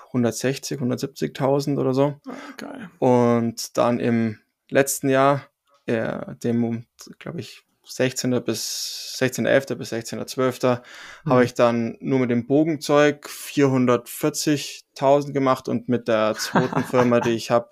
[0.09, 2.17] 160, 170.000 oder so.
[2.27, 2.91] Ah, geil.
[2.99, 4.41] Und dann im
[4.71, 5.47] letzten Jahr,
[5.87, 6.87] äh, dem,
[7.19, 8.43] glaube ich, 16.
[8.45, 9.75] bis 16.11.
[9.75, 10.81] bis 16.12.
[11.25, 11.31] Mhm.
[11.31, 17.31] habe ich dann nur mit dem Bogenzeug 440.000 gemacht und mit der zweiten Firma, die
[17.31, 17.71] ich habe,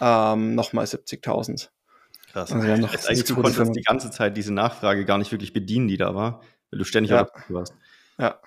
[0.00, 1.68] ähm, nochmal 70.000.
[2.32, 2.52] Krass.
[2.52, 5.88] Also das heißt, eigentlich, du konntest die ganze Zeit diese Nachfrage gar nicht wirklich bedienen,
[5.88, 7.28] die da war, weil du ständig ja.
[7.48, 7.74] warst.
[8.18, 8.40] Ja.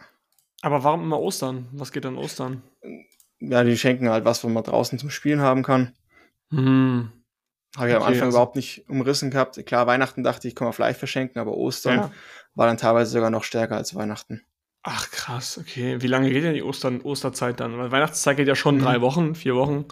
[0.62, 1.70] Aber warum immer Ostern?
[1.72, 2.64] Was geht an Ostern?
[3.40, 5.94] Ja, die schenken halt was, was man draußen zum Spielen haben kann.
[6.52, 7.12] Hm.
[7.78, 9.64] Habe ich okay, am Anfang also überhaupt nicht umrissen gehabt.
[9.66, 12.12] Klar, Weihnachten dachte ich, kann man vielleicht verschenken, aber Ostern ja.
[12.56, 14.42] war dann teilweise sogar noch stärker als Weihnachten.
[14.82, 16.02] Ach krass, okay.
[16.02, 17.78] Wie lange geht denn die Ostern, Osterzeit dann?
[17.78, 18.82] Weil Weihnachtszeit geht ja schon mhm.
[18.82, 19.86] drei Wochen, vier Wochen.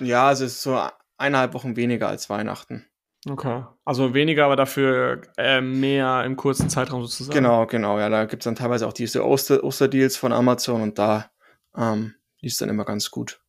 [0.00, 0.80] Ja, also es ist so
[1.18, 2.86] eineinhalb Wochen weniger als Weihnachten.
[3.28, 3.64] Okay.
[3.84, 7.34] Also weniger, aber dafür äh, mehr im kurzen Zeitraum sozusagen.
[7.34, 7.98] Genau, genau.
[7.98, 11.30] Ja, da gibt es dann teilweise auch diese Oster Osterdeals von Amazon und da
[11.76, 13.40] ähm, ist dann immer ganz gut.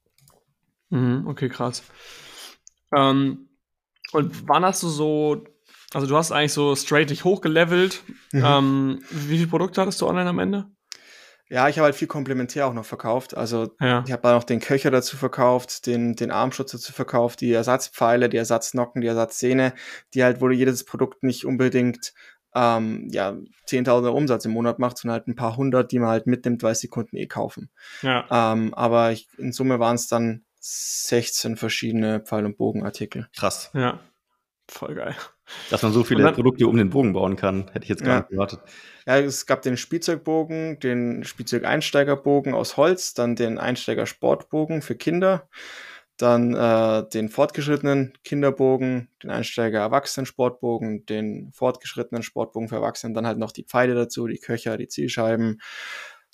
[0.90, 1.84] Mhm, okay, krass.
[2.94, 3.48] Ähm,
[4.12, 5.44] und wann hast du so,
[5.94, 8.04] also du hast eigentlich so straight dich hochgelevelt.
[8.32, 8.44] Mhm.
[8.46, 10.66] Ähm, wie viele Produkte hattest du online am Ende?
[11.50, 13.36] Ja, ich habe halt viel komplementär auch noch verkauft.
[13.36, 14.06] Also ja.
[14.06, 18.30] ich habe da noch den Köcher dazu verkauft, den, den Armschutz dazu verkauft, die Ersatzpfeile,
[18.30, 19.74] die Ersatznocken, die Ersatzszene,
[20.14, 22.14] die halt, wo jedes Produkt nicht unbedingt
[22.56, 23.32] ähm, ja,
[23.68, 26.72] 10.000 Umsatz im Monat macht, sondern halt ein paar hundert, die man halt mitnimmt, weil
[26.72, 27.70] es die Kunden eh kaufen.
[28.02, 28.26] Ja.
[28.32, 33.28] Ähm, aber ich, in Summe waren es dann 16 verschiedene Pfeil- und Bogenartikel.
[33.36, 33.72] Krass.
[33.74, 34.00] Ja.
[34.72, 35.16] Voll geil.
[35.70, 38.14] Dass man so viele dann, Produkte um den Bogen bauen kann, hätte ich jetzt gar
[38.14, 38.20] ja.
[38.22, 38.62] nicht erwartet.
[39.06, 45.50] Ja, es gab den Spielzeugbogen, den Spielzeug-Einsteigerbogen aus Holz, dann den Einsteiger-Sportbogen für Kinder,
[46.16, 53.52] dann äh, den fortgeschrittenen Kinderbogen, den Einsteiger-Erwachsenen-Sportbogen, den fortgeschrittenen Sportbogen für Erwachsene, dann halt noch
[53.52, 55.60] die Pfeile dazu, die Köcher, die Zielscheiben,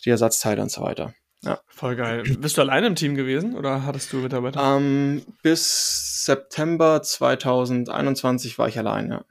[0.06, 1.16] die Ersatzteile und so weiter.
[1.48, 1.62] Ja.
[1.68, 2.24] Voll geil.
[2.40, 4.62] Bist du alleine im Team gewesen oder hattest du Mitarbeiter?
[4.62, 9.24] Ähm, bis September 2021 war ich allein, ja.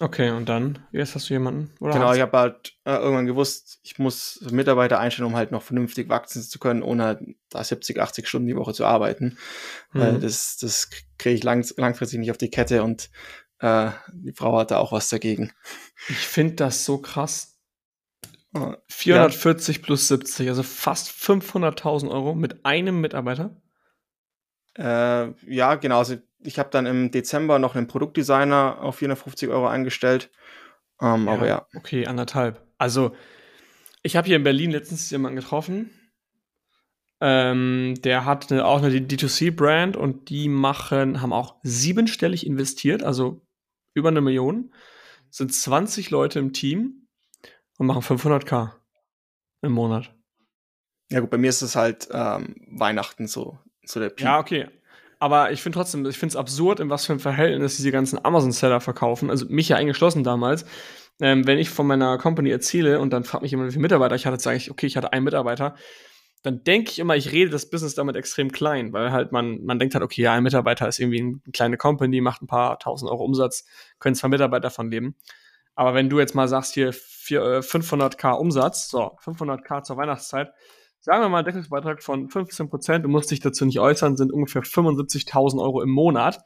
[0.00, 1.72] Okay, und dann, jetzt hast du jemanden?
[1.80, 5.62] Oder genau, ich habe halt äh, irgendwann gewusst, ich muss Mitarbeiter einstellen, um halt noch
[5.62, 9.36] vernünftig wachsen zu können, ohne halt da 70, 80 Stunden die Woche zu arbeiten.
[9.92, 10.00] Mhm.
[10.00, 13.10] Weil das, das kriege ich lang, langfristig nicht auf die Kette und
[13.58, 15.50] äh, die Frau hatte auch was dagegen.
[16.08, 17.57] Ich finde das so krass.
[18.88, 19.82] 440 ja.
[19.82, 23.60] plus 70, also fast 500.000 Euro mit einem Mitarbeiter?
[24.76, 25.98] Äh, ja, genau.
[25.98, 30.30] Also ich habe dann im Dezember noch einen Produktdesigner auf 450 Euro eingestellt.
[31.00, 31.66] Ähm, ja, aber ja.
[31.74, 32.64] Okay, anderthalb.
[32.78, 33.14] Also,
[34.02, 35.90] ich habe hier in Berlin letztens jemanden getroffen.
[37.20, 43.44] Ähm, der hat eine, auch eine D2C-Brand und die machen, haben auch siebenstellig investiert, also
[43.94, 44.72] über eine Million.
[45.30, 46.97] Sind 20 Leute im Team
[47.78, 48.72] und machen 500k
[49.62, 50.14] im Monat.
[51.10, 54.26] Ja, gut, bei mir ist es halt ähm, Weihnachten so, so der Peak.
[54.26, 54.68] Ja, okay.
[55.20, 58.24] Aber ich finde trotzdem, ich finde es absurd, in was für ein Verhältnis diese ganzen
[58.24, 59.30] Amazon-Seller verkaufen.
[59.30, 60.64] Also mich ja eingeschlossen damals.
[61.20, 64.14] Ähm, wenn ich von meiner Company erzähle und dann fragt mich jemand, wie viele Mitarbeiter
[64.14, 65.74] ich hatte, sage ich, okay, ich hatte einen Mitarbeiter,
[66.44, 69.80] dann denke ich immer, ich rede das Business damit extrem klein, weil halt man, man
[69.80, 73.10] denkt halt, okay, ja, ein Mitarbeiter ist irgendwie eine kleine Company, macht ein paar tausend
[73.10, 73.64] Euro Umsatz,
[73.98, 75.16] können zwei Mitarbeiter davon leben.
[75.74, 76.92] Aber wenn du jetzt mal sagst, hier
[77.36, 80.52] 500k äh, Umsatz, so, 500k zur Weihnachtszeit,
[81.00, 84.62] sagen wir mal, Deckungsbeitrag von 15 Prozent, du musst dich dazu nicht äußern, sind ungefähr
[84.62, 86.44] 75.000 Euro im Monat.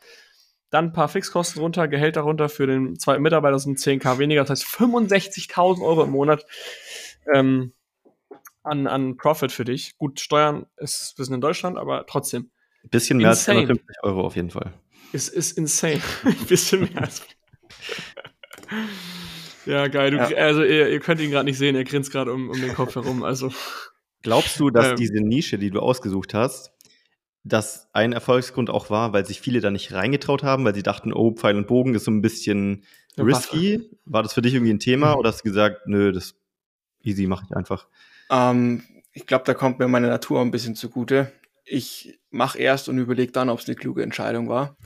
[0.70, 4.62] Dann ein paar Fixkosten runter, Gehälter runter für den zweiten Mitarbeiter sind 10k weniger, das
[4.62, 6.46] heißt 65.000 Euro im Monat
[7.34, 7.74] ähm,
[8.62, 9.98] an, an Profit für dich.
[9.98, 12.50] Gut, Steuern ist, wir sind in Deutschland, aber trotzdem.
[12.84, 13.58] Ein bisschen mehr insane.
[13.58, 14.72] als 250 Euro auf jeden Fall.
[15.12, 16.00] Es ist insane.
[16.24, 17.22] Ein bisschen mehr als.
[19.66, 20.10] ja, geil.
[20.10, 20.26] Du, ja.
[20.36, 22.94] Also, ihr, ihr, könnt ihn gerade nicht sehen, er grinst gerade um, um den Kopf
[22.94, 23.22] herum.
[23.22, 23.50] Also.
[24.22, 26.72] Glaubst du, dass ähm, diese Nische, die du ausgesucht hast,
[27.44, 31.12] dass ein Erfolgsgrund auch war, weil sich viele da nicht reingetraut haben, weil sie dachten,
[31.12, 32.84] oh, Pfeil und Bogen ist so ein bisschen
[33.18, 33.90] risky?
[34.04, 35.18] War das für dich irgendwie ein Thema mhm.
[35.18, 36.34] oder hast du gesagt, nö, das
[37.02, 37.88] easy mache ich einfach?
[38.30, 41.32] Ähm, ich glaube, da kommt mir meine Natur ein bisschen zugute.
[41.64, 44.76] Ich mache erst und überlege dann, ob es eine kluge Entscheidung war.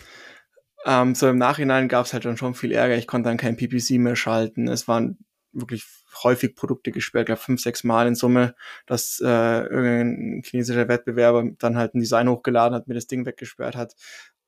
[0.87, 2.97] Ähm, so im Nachhinein gab es halt dann schon viel Ärger.
[2.97, 4.69] Ich konnte dann kein PPC mehr schalten.
[4.69, 5.19] Es waren
[5.53, 5.85] wirklich
[6.23, 8.55] häufig Produkte gesperrt, glaube fünf, sechs Mal in Summe,
[8.87, 13.75] dass äh, irgendein chinesischer Wettbewerber dann halt ein Design hochgeladen hat, mir das Ding weggesperrt
[13.75, 13.97] hat.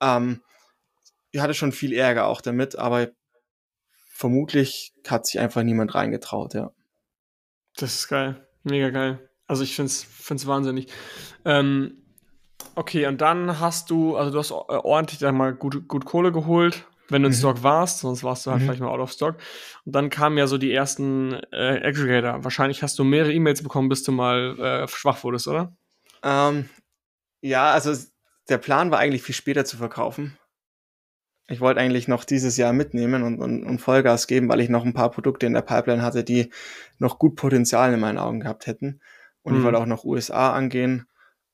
[0.00, 0.40] Ähm,
[1.32, 3.08] ich hatte schon viel Ärger auch damit, aber
[4.12, 6.70] vermutlich hat sich einfach niemand reingetraut, ja.
[7.76, 8.46] Das ist geil.
[8.62, 9.28] Mega geil.
[9.46, 10.92] Also ich finde es wahnsinnig.
[11.44, 12.02] Ähm,
[12.74, 16.86] okay, und dann hast du, also du hast ordentlich sag mal gut, gut Kohle geholt,
[17.08, 17.38] wenn du in mhm.
[17.38, 18.66] Stock warst, sonst warst du halt mhm.
[18.66, 19.36] vielleicht mal out of Stock.
[19.84, 22.44] Und dann kamen ja so die ersten äh, Aggregator.
[22.44, 25.72] Wahrscheinlich hast du mehrere E-Mails bekommen, bis du mal äh, schwach wurdest, oder?
[26.22, 26.68] Ähm,
[27.40, 27.94] ja, also
[28.48, 30.36] der Plan war eigentlich viel später zu verkaufen.
[31.50, 34.84] Ich wollte eigentlich noch dieses Jahr mitnehmen und, und, und Vollgas geben, weil ich noch
[34.84, 36.50] ein paar Produkte in der Pipeline hatte, die
[36.98, 39.00] noch gut Potenzial in meinen Augen gehabt hätten.
[39.42, 39.58] Und mhm.
[39.58, 41.06] ich wollte auch noch USA angehen.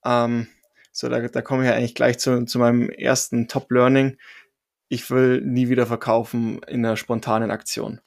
[0.05, 0.49] Ähm,
[0.97, 4.17] so, da, da komme ich ja eigentlich gleich zu, zu meinem ersten Top-Learning
[4.89, 8.01] ich will nie wieder verkaufen in einer spontanen Aktion.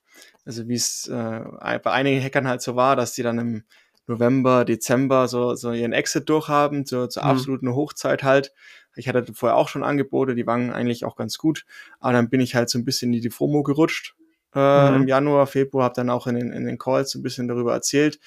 [0.46, 1.42] Also wie es äh,
[1.84, 3.64] bei einigen Hackern halt so war, dass die dann im
[4.08, 7.30] November, Dezember so, so ihren Exit durchhaben, so, zur mhm.
[7.30, 8.54] absoluten Hochzeit halt.
[8.96, 11.66] Ich hatte vorher auch schon Angebote, die waren eigentlich auch ganz gut,
[12.00, 14.16] aber dann bin ich halt so ein bisschen in die FOMO gerutscht
[14.56, 15.02] äh, mhm.
[15.02, 18.20] im Januar, Februar, habe dann auch in den, in den Calls ein bisschen darüber erzählt.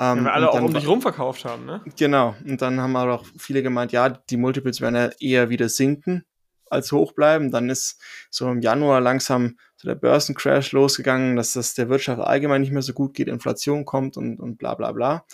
[0.00, 1.82] Ähm, ja, weil alle auch um dich rumverkauft haben, ne?
[1.96, 5.68] Genau, und dann haben aber auch viele gemeint, ja, die Multiples werden ja eher wieder
[5.68, 6.24] sinken
[6.68, 7.50] als hoch bleiben.
[7.50, 12.62] Dann ist so im Januar langsam so der Börsencrash losgegangen, dass das der Wirtschaft allgemein
[12.62, 15.24] nicht mehr so gut geht, Inflation kommt und, und bla bla bla.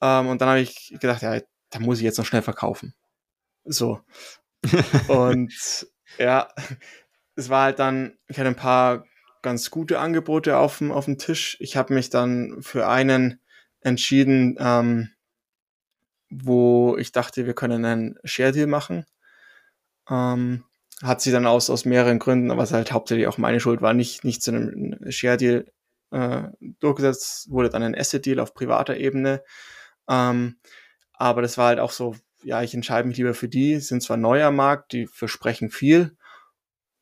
[0.00, 2.94] Ähm, und dann habe ich gedacht, ja, da muss ich jetzt noch schnell verkaufen.
[3.64, 4.00] So.
[5.08, 5.86] und
[6.18, 6.48] ja,
[7.36, 9.04] es war halt dann, ich hatte ein paar
[9.42, 11.56] ganz gute Angebote auf dem, auf dem Tisch.
[11.60, 13.40] Ich habe mich dann für einen
[13.84, 15.10] entschieden, ähm,
[16.30, 19.06] wo ich dachte, wir können einen Share Deal machen.
[20.10, 20.64] Ähm,
[21.02, 23.94] hat sie dann aus, aus mehreren Gründen, aber es halt hauptsächlich auch meine Schuld war,
[23.94, 25.66] nicht, nicht zu einem Share Deal
[26.10, 26.42] äh,
[26.80, 29.42] durchgesetzt, wurde dann ein Asset Deal auf privater Ebene.
[30.08, 30.56] Ähm,
[31.12, 34.16] aber das war halt auch so, ja, ich entscheide mich lieber für die, sind zwar
[34.16, 36.16] neuer Markt, die versprechen viel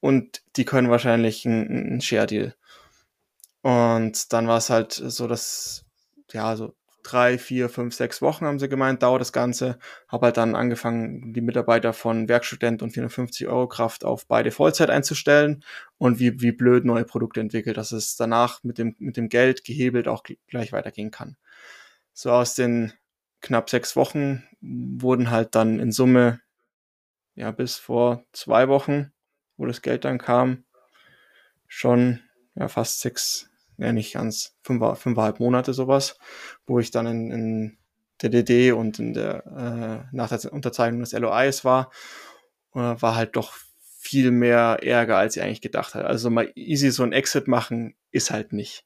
[0.00, 2.54] und die können wahrscheinlich ein, ein Share Deal.
[3.62, 5.84] Und dann war es halt so, dass,
[6.32, 9.78] ja, so drei, vier, fünf, sechs Wochen haben sie gemeint, dauert das Ganze.
[10.08, 14.90] Habe halt dann angefangen, die Mitarbeiter von Werkstudent und 450 Euro Kraft auf beide Vollzeit
[14.90, 15.64] einzustellen
[15.98, 19.64] und wie, wie blöd neue Produkte entwickelt, dass es danach mit dem, mit dem Geld
[19.64, 21.36] gehebelt auch gleich weitergehen kann.
[22.12, 22.92] So aus den
[23.40, 26.40] knapp sechs Wochen wurden halt dann in Summe,
[27.34, 29.12] ja, bis vor zwei Wochen,
[29.56, 30.64] wo das Geld dann kam,
[31.66, 32.20] schon
[32.54, 33.50] ja, fast sechs,
[33.82, 36.18] ja nicht ganz, fünf, fünfeinhalb Monate sowas,
[36.66, 37.78] wo ich dann in, in
[38.22, 41.90] der DD und in der, äh, nach der Unterzeichnung des LOIs war,
[42.74, 43.52] äh, war halt doch
[43.98, 46.06] viel mehr Ärger, als ich eigentlich gedacht hatte.
[46.06, 48.84] Also mal easy so ein Exit machen ist halt nicht.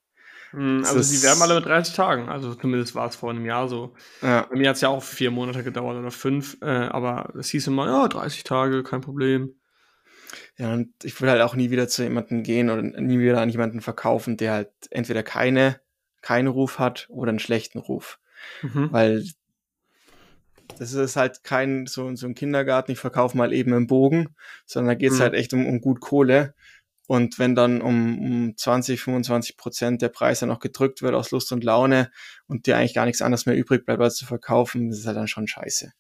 [0.51, 3.69] Hm, also sie werden alle mit 30 Tagen, also zumindest war es vor einem Jahr
[3.69, 3.95] so.
[4.23, 4.47] Ja.
[4.49, 7.67] Bei mir hat es ja auch vier Monate gedauert oder fünf, äh, aber es hieß
[7.67, 9.55] immer, ja, 30 Tage, kein Problem.
[10.59, 13.51] Ja, und ich würde halt auch nie wieder zu jemandem gehen oder nie wieder an
[13.51, 15.81] jemanden verkaufen, der halt entweder keine,
[16.23, 18.19] keinen Ruf hat oder einen schlechten Ruf.
[18.63, 18.89] Mhm.
[18.91, 19.25] Weil
[20.79, 24.89] das ist halt kein so, so ein Kindergarten, ich verkaufe mal eben einen Bogen, sondern
[24.89, 25.23] da geht es mhm.
[25.23, 26.55] halt echt um, um gut Kohle.
[27.07, 31.31] Und wenn dann um, um 20, 25 Prozent der Preis dann noch gedrückt wird aus
[31.31, 32.11] Lust und Laune
[32.49, 35.17] und dir eigentlich gar nichts anderes mehr übrig bleibt, als zu verkaufen, das ist halt
[35.17, 35.93] dann schon scheiße.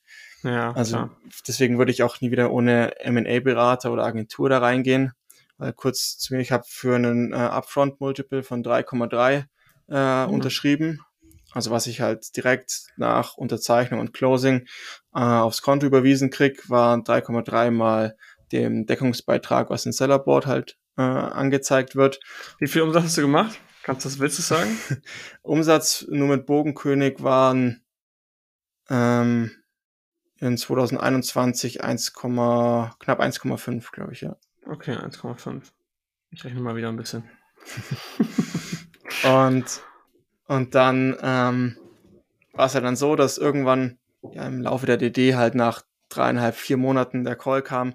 [0.42, 1.16] Ja, also klar.
[1.46, 5.12] deswegen würde ich auch nie wieder ohne M&A-Berater oder Agentur da reingehen.
[5.58, 9.44] Weil kurz zu mir, ich habe für einen äh, Upfront-Multiple von 3,3
[9.88, 10.32] äh, mhm.
[10.32, 11.00] unterschrieben.
[11.52, 14.66] Also was ich halt direkt nach Unterzeichnung und Closing
[15.14, 18.16] äh, aufs Konto überwiesen krieg, waren 3,3 mal
[18.52, 22.20] dem Deckungsbeitrag, was in Sellerboard halt äh, angezeigt wird.
[22.58, 23.58] Wie viel Umsatz hast du gemacht?
[23.82, 24.78] Kannst du das willst du sagen?
[25.42, 27.82] Umsatz nur mit Bogenkönig waren
[28.90, 29.52] ähm,
[30.38, 34.36] in 2021 1, knapp 1,5, glaube ich, ja.
[34.66, 35.62] Okay, 1,5.
[36.30, 37.24] Ich rechne mal wieder ein bisschen.
[39.24, 39.82] und,
[40.46, 41.76] und dann ähm,
[42.52, 43.98] war es ja dann so, dass irgendwann
[44.32, 47.94] ja, im Laufe der DD halt nach dreieinhalb, vier Monaten der Call kam,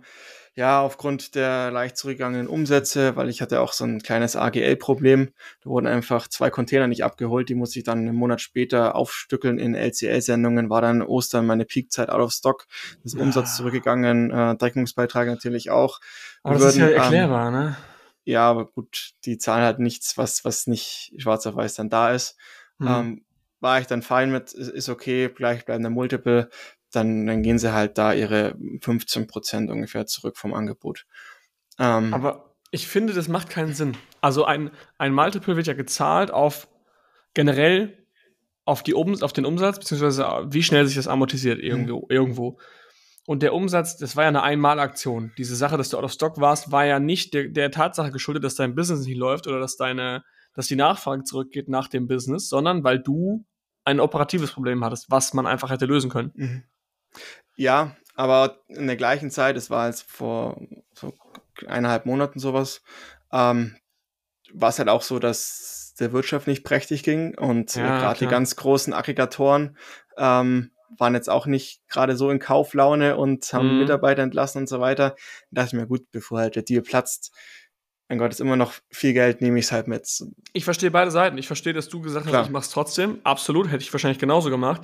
[0.53, 5.29] ja, aufgrund der leicht zurückgegangenen Umsätze, weil ich hatte auch so ein kleines AGL-Problem.
[5.63, 9.59] Da wurden einfach zwei Container nicht abgeholt, die musste ich dann einen Monat später aufstückeln
[9.59, 12.67] in LCL-Sendungen, war dann Ostern meine Peakzeit out of stock,
[13.03, 13.21] das ja.
[13.21, 16.01] Umsatz zurückgegangen, äh, Deckungsbeitrag natürlich auch.
[16.43, 17.77] Aber das würden, ist ja erklärbar, ähm, ne?
[18.25, 22.11] Ja, aber gut, die zahlen halt nichts, was, was nicht schwarz auf weiß dann da
[22.11, 22.35] ist.
[22.79, 22.87] Hm.
[22.87, 23.25] Ähm,
[23.61, 26.49] war ich dann fein mit, ist okay, gleich bleiben der Multiple
[26.91, 31.05] dann, dann gehen sie halt da ihre 15 Prozent ungefähr zurück vom Angebot.
[31.79, 33.97] Ähm, Aber ich finde, das macht keinen Sinn.
[34.21, 36.67] Also ein, ein Multiple wird ja gezahlt auf
[37.33, 37.97] generell
[38.65, 42.05] auf, die um, auf den Umsatz, beziehungsweise wie schnell sich das amortisiert irgendwo, mhm.
[42.09, 42.59] irgendwo.
[43.25, 45.31] Und der Umsatz, das war ja eine Einmalaktion.
[45.37, 48.43] Diese Sache, dass du out of stock warst, war ja nicht der, der Tatsache geschuldet,
[48.43, 50.23] dass dein Business nicht läuft oder dass deine,
[50.53, 53.45] dass die Nachfrage zurückgeht nach dem Business, sondern weil du
[53.83, 56.31] ein operatives Problem hattest, was man einfach hätte lösen können.
[56.35, 56.63] Mhm.
[57.55, 60.61] Ja, aber in der gleichen Zeit, es war jetzt vor
[60.93, 61.13] so
[61.67, 62.81] eineinhalb Monaten sowas,
[63.31, 63.75] ähm,
[64.53, 68.27] war es halt auch so, dass der Wirtschaft nicht prächtig ging und ja, gerade die
[68.27, 69.77] ganz großen Aggregatoren
[70.17, 73.79] ähm, waren jetzt auch nicht gerade so in Kauflaune und haben mhm.
[73.79, 75.15] Mitarbeiter entlassen und so weiter.
[75.51, 77.31] Da dachte ich mir, gut, bevor halt der Deal platzt,
[78.09, 80.05] mein Gott, ist immer noch viel Geld, nehme ich es halt mit.
[80.51, 81.37] Ich verstehe beide Seiten.
[81.37, 82.41] Ich verstehe, dass du gesagt Klar.
[82.41, 83.21] hast, ich mache es trotzdem.
[83.23, 84.81] Absolut, hätte ich wahrscheinlich genauso gemacht.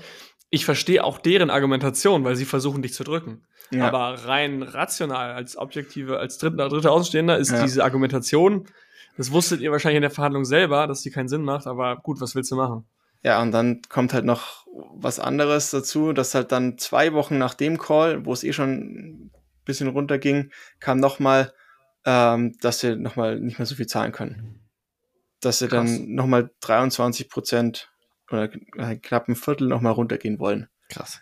[0.50, 3.46] Ich verstehe auch deren Argumentation, weil sie versuchen, dich zu drücken.
[3.72, 3.88] Ja.
[3.88, 7.64] Aber rein rational, als objektive, als dritter, dritter Außenstehender, ist ja.
[7.64, 8.68] diese Argumentation,
[9.18, 12.22] das wusstet ihr wahrscheinlich in der Verhandlung selber, dass die keinen Sinn macht, aber gut,
[12.22, 12.86] was willst du machen?
[13.24, 17.56] Ja, und dann kommt halt noch was anderes dazu, dass halt dann zwei Wochen nach
[17.56, 19.32] dem Call, wo es eh schon ein
[19.66, 21.52] bisschen runterging, kam nochmal,
[22.06, 24.62] ähm, dass sie nochmal nicht mehr so viel zahlen können.
[25.42, 25.92] Dass sie Krass.
[25.92, 27.90] dann nochmal 23 Prozent
[28.32, 30.68] oder knapp ein Viertel nochmal runtergehen wollen.
[30.90, 31.22] Krass.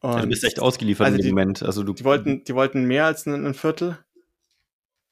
[0.00, 1.62] Und du bist echt ausgeliefert also die, Moment.
[1.62, 3.98] Also du die wollten, die wollten mehr als ein, ein Viertel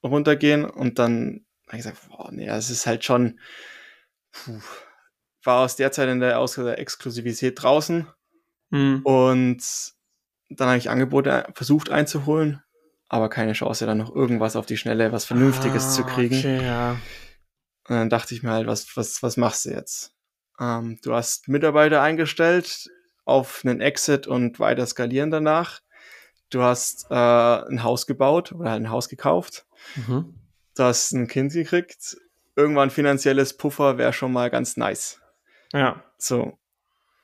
[0.04, 3.40] runtergehen und dann habe ich gesagt, boah, nee, es ist halt schon,
[4.32, 4.60] puh,
[5.44, 8.06] war aus der Zeit in der, aus der Exklusivität draußen
[8.70, 9.00] mhm.
[9.04, 9.62] und
[10.50, 12.62] dann habe ich Angebote versucht einzuholen,
[13.08, 16.36] aber keine Chance, dann noch irgendwas auf die Schnelle, was Vernünftiges ah, zu kriegen.
[16.36, 16.92] Okay, ja.
[17.88, 20.11] Und dann dachte ich mir halt, was, was, was machst du jetzt?
[20.60, 22.88] Ähm, du hast Mitarbeiter eingestellt
[23.24, 25.80] auf einen Exit und weiter skalieren danach.
[26.50, 29.64] Du hast äh, ein Haus gebaut oder ein Haus gekauft.
[29.96, 30.34] Mhm.
[30.76, 32.16] Du hast ein Kind gekriegt.
[32.56, 35.20] Irgendwann finanzielles Puffer wäre schon mal ganz nice.
[35.72, 36.02] Ja.
[36.18, 36.58] So.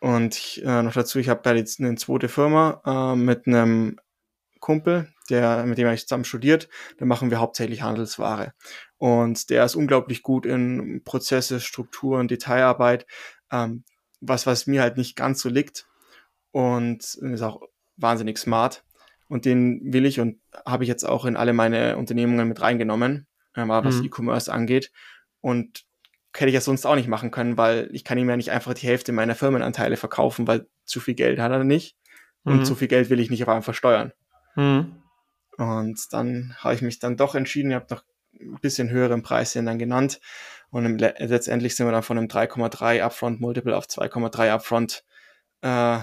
[0.00, 3.98] Und ich, äh, noch dazu, ich habe da jetzt eine zweite Firma äh, mit einem
[4.60, 6.68] Kumpel, der, mit dem habe ich zusammen studiert.
[6.98, 8.52] Da machen wir hauptsächlich Handelsware.
[8.96, 13.06] Und der ist unglaublich gut in Prozesse, Strukturen, Detailarbeit,
[13.52, 13.84] ähm,
[14.20, 15.86] was, was mir halt nicht ganz so liegt.
[16.50, 17.60] Und ist auch
[17.96, 18.84] wahnsinnig smart.
[19.28, 23.26] Und den will ich und habe ich jetzt auch in alle meine Unternehmungen mit reingenommen,
[23.54, 24.06] äh, was mhm.
[24.06, 24.90] E-Commerce angeht.
[25.40, 25.84] Und
[26.34, 28.74] hätte ich ja sonst auch nicht machen können, weil ich kann ihm ja nicht einfach
[28.74, 31.96] die Hälfte meiner Firmenanteile verkaufen, weil zu viel Geld hat er nicht.
[32.44, 32.64] Und mhm.
[32.64, 34.12] zu viel Geld will ich nicht auf einmal versteuern.
[34.54, 35.02] Mhm.
[35.58, 38.04] Und dann habe ich mich dann doch entschieden, ich habe noch
[38.40, 40.20] ein bisschen höheren Preis dann genannt.
[40.70, 45.04] Und letztendlich sind wir dann von einem 3,3 Upfront Multiple auf 2,3 Upfront
[45.62, 46.00] äh,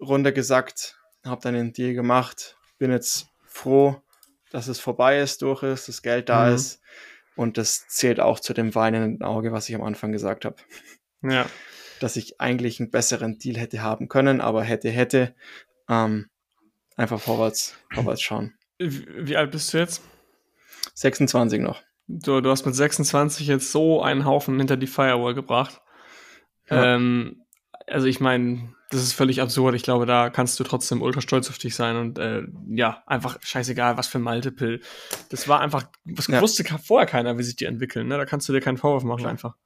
[0.00, 0.98] runtergesackt.
[1.24, 2.56] Habe dann den Deal gemacht.
[2.78, 4.00] Bin jetzt froh,
[4.50, 6.54] dass es vorbei ist, durch ist, das Geld da mhm.
[6.54, 6.80] ist.
[7.36, 10.56] Und das zählt auch zu dem weinenden Auge, was ich am Anfang gesagt habe.
[11.22, 11.46] Ja.
[12.00, 15.34] Dass ich eigentlich einen besseren Deal hätte haben können, aber hätte, hätte.
[15.88, 16.30] Ähm,
[16.96, 18.57] einfach vorwärts, vorwärts schauen.
[18.78, 20.02] Wie alt bist du jetzt?
[20.94, 21.82] 26 noch.
[22.06, 25.80] Du, du hast mit 26 jetzt so einen Haufen hinter die Firewall gebracht.
[26.70, 26.94] Ja.
[26.94, 27.44] Ähm,
[27.86, 29.74] also ich meine, das ist völlig absurd.
[29.74, 33.38] Ich glaube, da kannst du trotzdem ultra stolz auf dich sein und äh, ja, einfach
[33.42, 34.80] scheißegal, was für ein Multiple.
[35.28, 36.40] Das war einfach, was ja.
[36.40, 38.08] wusste vorher keiner, wie sich die entwickeln.
[38.08, 38.16] Ne?
[38.16, 39.28] Da kannst du dir keinen Vorwurf machen, ja.
[39.28, 39.56] einfach.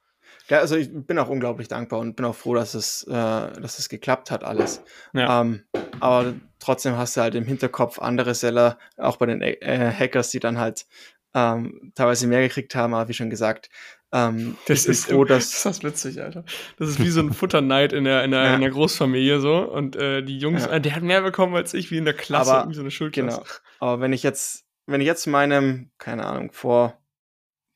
[0.52, 3.78] Ja, also ich bin auch unglaublich dankbar und bin auch froh, dass es, äh, dass
[3.78, 4.82] es geklappt hat, alles.
[5.14, 5.40] Ja.
[5.40, 5.62] Ähm,
[5.98, 10.40] aber trotzdem hast du halt im Hinterkopf andere Seller, auch bei den äh, Hackers, die
[10.40, 10.84] dann halt
[11.32, 13.70] ähm, teilweise mehr gekriegt haben, aber wie schon gesagt,
[14.12, 16.44] ähm, das ist froh, dass das ist witzig, Alter.
[16.78, 18.54] Das ist wie so ein Futterneid in der, in der, ja.
[18.54, 20.72] in der Großfamilie so und äh, die Jungs, ja.
[20.72, 23.38] äh, der hat mehr bekommen als ich, wie in der Klasse, aber, so eine Schulklasse.
[23.38, 23.50] Genau.
[23.78, 26.98] Aber wenn ich jetzt, wenn ich jetzt meinem, keine Ahnung, vor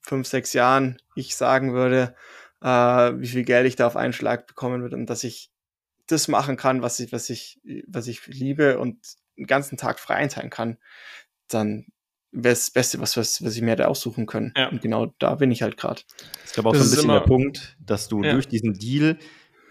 [0.03, 2.15] fünf, sechs Jahren ich sagen würde,
[2.63, 5.51] äh, wie viel Geld ich da auf einen Schlag bekommen würde und dass ich
[6.07, 8.99] das machen kann, was ich, was ich, was ich liebe und
[9.37, 10.79] den ganzen Tag frei einteilen kann,
[11.49, 11.87] dann
[12.33, 14.53] wäre das Beste, was, was, was ich mir hätte aussuchen können.
[14.57, 14.69] Ja.
[14.69, 16.03] Und genau da bin ich halt gerade.
[16.45, 18.33] Ich glaube auch das so ein bisschen der Punkt, dass du ja.
[18.33, 19.19] durch diesen Deal,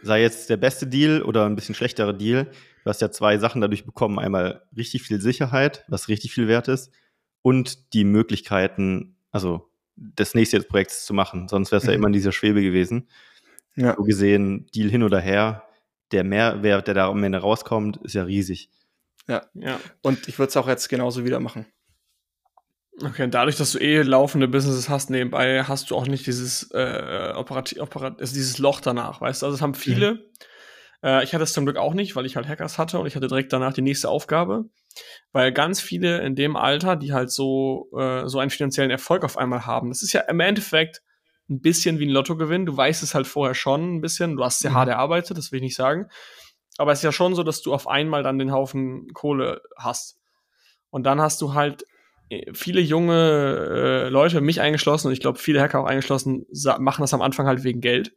[0.01, 2.45] sei jetzt der beste Deal oder ein bisschen schlechterer Deal,
[2.83, 4.19] du hast ja zwei Sachen dadurch bekommen.
[4.19, 6.91] Einmal richtig viel Sicherheit, was richtig viel wert ist,
[7.41, 11.47] und die Möglichkeiten, also das nächste Projekts zu machen.
[11.47, 11.89] Sonst wäre es mhm.
[11.89, 13.07] ja immer in dieser Schwebe gewesen.
[13.75, 13.95] Ja.
[13.95, 15.63] So gesehen, Deal hin oder her,
[16.11, 18.69] der Mehrwert, der da am Ende rauskommt, ist ja riesig.
[19.27, 19.79] Ja, ja.
[20.01, 21.65] Und ich würde es auch jetzt genauso wieder machen.
[23.03, 27.33] Okay, dadurch, dass du eh laufende Businesses hast nebenbei, hast du auch nicht dieses äh,
[27.35, 29.47] operativ, operat also dieses Loch danach, weißt du?
[29.47, 30.13] Also es haben viele.
[30.13, 30.19] Mhm.
[31.05, 33.15] Äh, ich hatte es zum Glück auch nicht, weil ich halt Hackers hatte und ich
[33.15, 34.65] hatte direkt danach die nächste Aufgabe,
[35.31, 39.37] weil ganz viele in dem Alter, die halt so äh, so einen finanziellen Erfolg auf
[39.37, 41.03] einmal haben, das ist ja im Endeffekt
[41.47, 42.65] ein bisschen wie ein Lottogewinn.
[42.65, 44.35] Du weißt es halt vorher schon ein bisschen.
[44.35, 44.75] Du hast sehr mhm.
[44.75, 46.07] hart erarbeitet, das will ich nicht sagen.
[46.77, 50.17] Aber es ist ja schon so, dass du auf einmal dann den Haufen Kohle hast.
[50.89, 51.85] Und dann hast du halt
[52.29, 56.47] äh, viele junge äh, Leute, mich eingeschlossen und ich glaube viele Hacker auch eingeschlossen,
[56.79, 58.13] machen das am Anfang halt wegen Geld.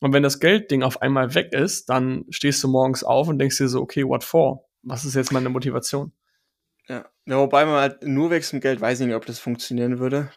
[0.00, 3.58] Und wenn das Geldding auf einmal weg ist, dann stehst du morgens auf und denkst
[3.58, 4.64] dir so, okay, what for?
[4.82, 6.12] Was ist jetzt meine Motivation?
[6.88, 9.98] Ja, ja wobei man halt nur wegen dem Geld weiß ich nicht, ob das funktionieren
[9.98, 10.30] würde.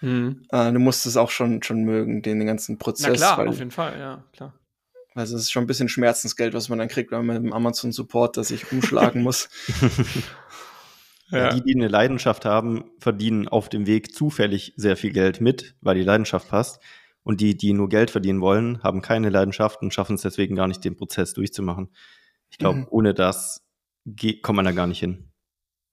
[0.00, 0.44] Mhm.
[0.50, 3.08] Äh, du musst es auch schon, schon mögen, den, den ganzen Prozess.
[3.08, 4.54] Na klar, weil, auf jeden Fall, ja, klar.
[5.14, 7.52] Also es ist schon ein bisschen Schmerzensgeld, was man dann kriegt, wenn man mit dem
[7.52, 9.48] Amazon Support, dass ich umschlagen muss.
[11.32, 11.48] Ja.
[11.48, 15.94] Die, die eine Leidenschaft haben, verdienen auf dem Weg zufällig sehr viel Geld mit, weil
[15.94, 16.78] die Leidenschaft passt.
[17.24, 20.66] Und die, die nur Geld verdienen wollen, haben keine Leidenschaft und schaffen es deswegen gar
[20.66, 21.90] nicht, den Prozess durchzumachen.
[22.50, 22.86] Ich glaube, mhm.
[22.90, 23.64] ohne das
[24.06, 25.32] geht, kommt man da gar nicht hin.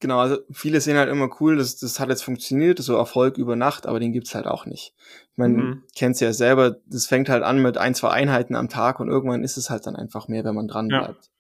[0.02, 3.58] Genau, also viele sehen halt immer cool, das, das hat jetzt funktioniert, so Erfolg über
[3.58, 4.94] Nacht, aber den gibt's halt auch nicht.
[5.32, 5.84] Ich meine, mhm.
[5.94, 9.44] kennst ja selber, das fängt halt an mit ein, zwei Einheiten am Tag und irgendwann
[9.44, 11.26] ist es halt dann einfach mehr, wenn man dran bleibt.
[11.26, 11.32] Ja.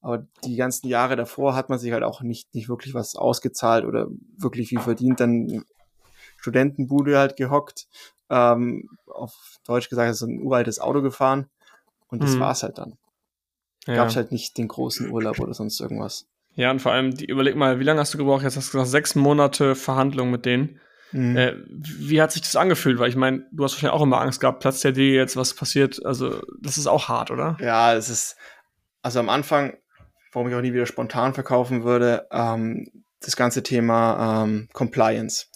[0.00, 3.84] Aber die ganzen Jahre davor hat man sich halt auch nicht, nicht wirklich was ausgezahlt
[3.84, 5.64] oder wirklich viel verdient, dann
[6.36, 7.86] Studentenbude halt gehockt,
[8.30, 9.34] ähm, auf
[9.66, 11.48] Deutsch gesagt, so ein uraltes Auto gefahren
[12.08, 12.40] und das mhm.
[12.40, 12.96] war's halt dann.
[13.86, 13.96] Ja.
[13.96, 16.26] Gab's halt nicht den großen Urlaub oder sonst irgendwas.
[16.54, 18.42] Ja, und vor allem, die, überleg mal, wie lange hast du gebraucht?
[18.42, 20.80] Jetzt hast du gesagt, sechs Monate Verhandlung mit denen.
[21.12, 21.36] Mhm.
[21.36, 22.98] Äh, wie hat sich das angefühlt?
[22.98, 25.54] Weil ich meine, du hast wahrscheinlich auch immer Angst gehabt, Platz der D jetzt, was
[25.54, 26.04] passiert.
[26.04, 27.56] Also, das ist auch hart, oder?
[27.60, 28.36] Ja, es ist,
[29.02, 29.76] also am Anfang,
[30.32, 32.86] warum ich auch nie wieder spontan verkaufen würde, ähm,
[33.20, 35.46] das ganze Thema ähm, Compliance.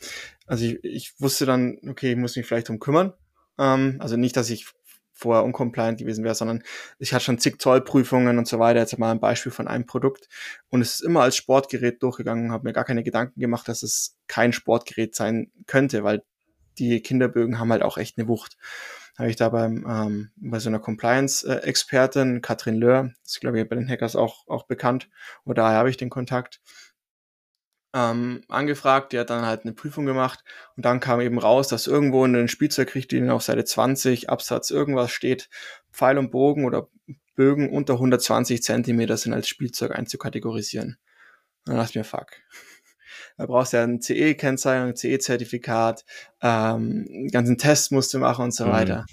[0.47, 3.13] Also ich, ich wusste dann, okay, ich muss mich vielleicht drum kümmern.
[3.59, 4.67] Ähm, also nicht, dass ich
[5.15, 6.63] vorher uncompliant gewesen wäre, sondern
[6.99, 8.81] ich hatte schon zig Zollprüfungen und so weiter.
[8.81, 10.29] Jetzt mal ein Beispiel von einem Produkt.
[10.71, 14.17] Und es ist immer als Sportgerät durchgegangen, habe mir gar keine Gedanken gemacht, dass es
[14.27, 16.23] kein Sportgerät sein könnte, weil
[16.79, 18.57] die Kinderbögen haben halt auch echt eine Wucht.
[19.17, 23.77] Habe ich da beim, ähm, bei so einer Compliance-Expertin, Katrin Löhr, ist glaube ich bei
[23.77, 25.09] den Hackers auch, auch bekannt,
[25.45, 26.61] oder daher habe ich den Kontakt,
[27.95, 30.43] ähm, angefragt, die hat dann halt eine Prüfung gemacht
[30.77, 35.13] und dann kam eben raus, dass irgendwo in den Spielzeugrichtlinien auf Seite 20 Absatz irgendwas
[35.13, 35.49] steht,
[35.93, 36.89] Pfeil und Bogen oder
[37.37, 40.99] Bögen unter 120 Zentimeter sind als Spielzeug einzukategorisieren.
[41.67, 42.27] Und dann dachte ich mir, fuck.
[43.37, 46.05] Da brauchst du ja ein CE-Kennzeichnung, CE-Zertifikat,
[46.41, 48.71] ähm, ganzen Test musst du machen und so mhm.
[48.71, 49.07] weiter.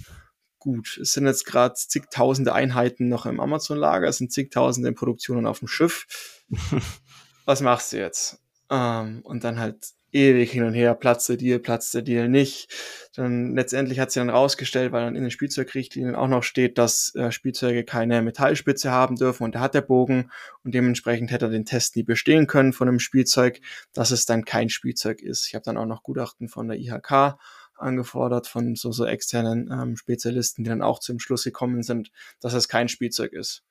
[0.59, 5.47] Gut, es sind jetzt gerade zigtausende Einheiten noch im Amazon-Lager, es sind zigtausende in Produktionen
[5.47, 6.05] auf dem Schiff.
[7.45, 8.40] Was machst du jetzt?
[8.71, 12.73] Ähm, und dann halt ewig hin und her, platzt der Deal, platzt der Deal nicht.
[13.15, 17.13] Dann letztendlich hat sie dann rausgestellt, weil dann in den Spielzeugrichtlinien auch noch steht, dass
[17.15, 20.31] äh, Spielzeuge keine Metallspitze haben dürfen und da hat der Bogen
[20.63, 23.61] und dementsprechend hätte er den Test nie bestehen können von einem Spielzeug,
[23.93, 25.47] dass es dann kein Spielzeug ist.
[25.47, 27.37] Ich habe dann auch noch Gutachten von der IHK
[27.75, 32.53] angefordert von so, so externen ähm, Spezialisten, die dann auch zum Schluss gekommen sind, dass
[32.53, 33.63] es kein Spielzeug ist.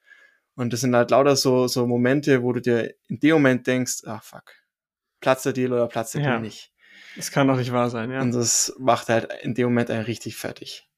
[0.57, 4.03] Und das sind halt lauter so, so Momente, wo du dir in dem Moment denkst,
[4.05, 4.53] ah fuck,
[5.21, 6.29] platzt der Deal oder platzt der ja.
[6.31, 6.73] Deal nicht.
[7.17, 8.21] Das kann doch nicht wahr sein, ja.
[8.21, 10.89] Und das macht halt in dem Moment einen richtig fertig.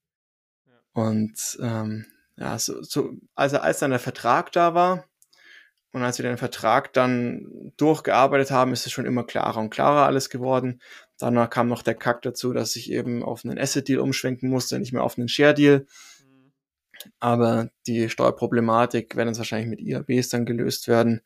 [0.66, 0.72] Ja.
[0.92, 2.06] Und ähm,
[2.36, 5.04] ja, so, so, also als dann der Vertrag da war
[5.92, 10.06] und als wir den Vertrag dann durchgearbeitet haben, ist es schon immer klarer und klarer
[10.06, 10.80] alles geworden.
[11.18, 14.92] Danach kam noch der Kack dazu, dass ich eben auf einen Asset-Deal umschwenken musste, nicht
[14.92, 15.80] mehr auf einen Share-Deal.
[16.24, 16.52] Mhm.
[17.20, 21.20] Aber die Steuerproblematik werden jetzt wahrscheinlich mit IABs dann gelöst werden.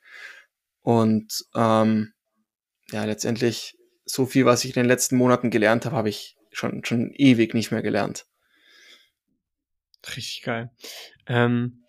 [0.82, 2.12] Und ähm,
[2.90, 6.84] ja, letztendlich so viel, was ich in den letzten Monaten gelernt habe, habe ich schon,
[6.84, 8.26] schon ewig nicht mehr gelernt.
[10.16, 10.70] Richtig geil.
[11.26, 11.84] Ähm,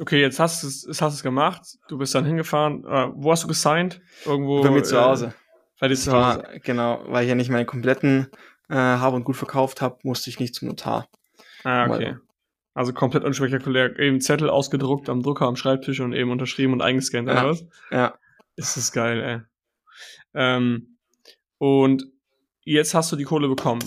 [0.00, 1.62] okay, jetzt hast du es, hast es gemacht.
[1.88, 2.84] Du bist dann hingefahren.
[2.84, 4.00] Äh, wo hast du gesigned?
[4.24, 4.62] Irgendwo.
[4.62, 5.26] Bei mir zu Hause.
[5.26, 6.42] Äh, bei dir zu Hause.
[6.42, 8.28] War, genau, weil ich ja nicht meine kompletten
[8.68, 11.08] äh, Habe und Gut verkauft habe, musste ich nicht zum Notar.
[11.62, 12.16] Ah, okay.
[12.74, 13.96] Also komplett unspektakulär.
[13.98, 17.64] Eben Zettel ausgedruckt am Drucker am Schreibtisch und eben unterschrieben und eingescannt, ja, oder was?
[17.92, 18.18] Ja.
[18.56, 19.40] Ist das geil, ey.
[20.34, 20.98] Ähm,
[21.58, 22.06] und
[22.64, 23.82] jetzt hast du die Kohle bekommen.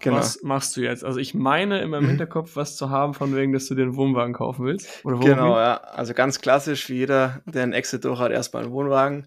[0.00, 0.16] Genau.
[0.16, 1.04] Was machst du jetzt?
[1.04, 2.10] Also ich meine in meinem mhm.
[2.10, 5.04] Hinterkopf was zu haben, von wegen, dass du den Wohnwagen kaufen willst.
[5.04, 5.78] Oder genau, ja.
[5.78, 9.26] Also ganz klassisch, wie jeder, der einen Exit durch hat, erstmal einen Wohnwagen.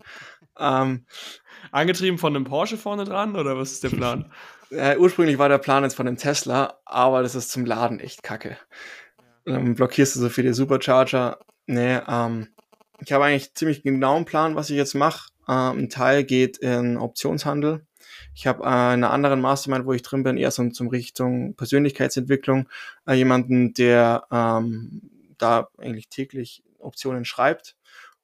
[0.58, 1.06] Ähm,
[1.72, 4.32] Angetrieben von einem Porsche vorne dran oder was ist der Plan?
[4.72, 8.24] ja, ursprünglich war der Plan jetzt von einem Tesla, aber das ist zum Laden echt
[8.24, 8.58] kacke.
[9.46, 11.40] Dann blockierst du so viele Supercharger.
[11.66, 12.48] Nee, ähm,
[13.00, 15.31] ich habe eigentlich ziemlich genau einen Plan, was ich jetzt mache.
[15.52, 17.86] Ähm, ein Teil geht in Optionshandel.
[18.34, 22.70] Ich habe äh, eine anderen Mastermind, wo ich drin bin, eher so zum Richtung Persönlichkeitsentwicklung.
[23.06, 25.02] Äh, jemanden, der ähm,
[25.38, 27.76] da eigentlich täglich Optionen schreibt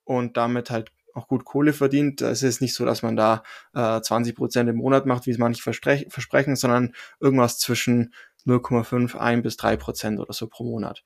[0.05, 2.21] und damit halt auch gut Kohle verdient.
[2.21, 5.37] Es ist nicht so, dass man da äh, 20 Prozent im Monat macht, wie es
[5.37, 8.13] manche versprechen, sondern irgendwas zwischen
[8.45, 11.03] 0,5, 1 bis 3 Prozent oder so pro Monat.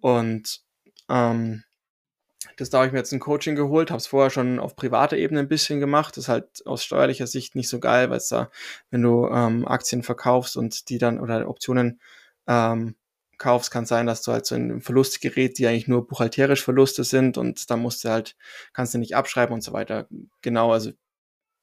[0.00, 0.62] Und
[1.08, 1.62] ähm,
[2.56, 5.16] das da habe ich mir jetzt ein Coaching geholt, habe es vorher schon auf privater
[5.16, 6.16] Ebene ein bisschen gemacht.
[6.16, 8.50] Das ist halt aus steuerlicher Sicht nicht so geil, weil es da,
[8.90, 12.00] wenn du ähm, Aktien verkaufst und die dann oder Optionen
[12.46, 12.96] ähm,
[13.38, 17.04] kaufst, kann sein, dass du halt so ein Verlust gerät, die eigentlich nur buchhalterisch Verluste
[17.04, 18.36] sind und da musst du halt,
[18.72, 20.08] kannst du nicht abschreiben und so weiter.
[20.42, 20.92] Genau, also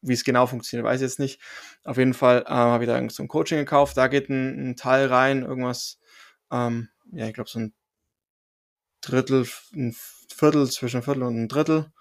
[0.02, 1.42] wie es genau funktioniert, weiß ich jetzt nicht.
[1.84, 4.76] Auf jeden Fall äh, habe ich da so ein Coaching gekauft, da geht ein, ein
[4.76, 6.00] Teil rein, irgendwas,
[6.52, 7.74] ähm, ja, ich glaube so ein
[9.08, 9.96] Drittel, ein
[10.30, 11.92] Viertel, zwischen ein Viertel und ein Drittel,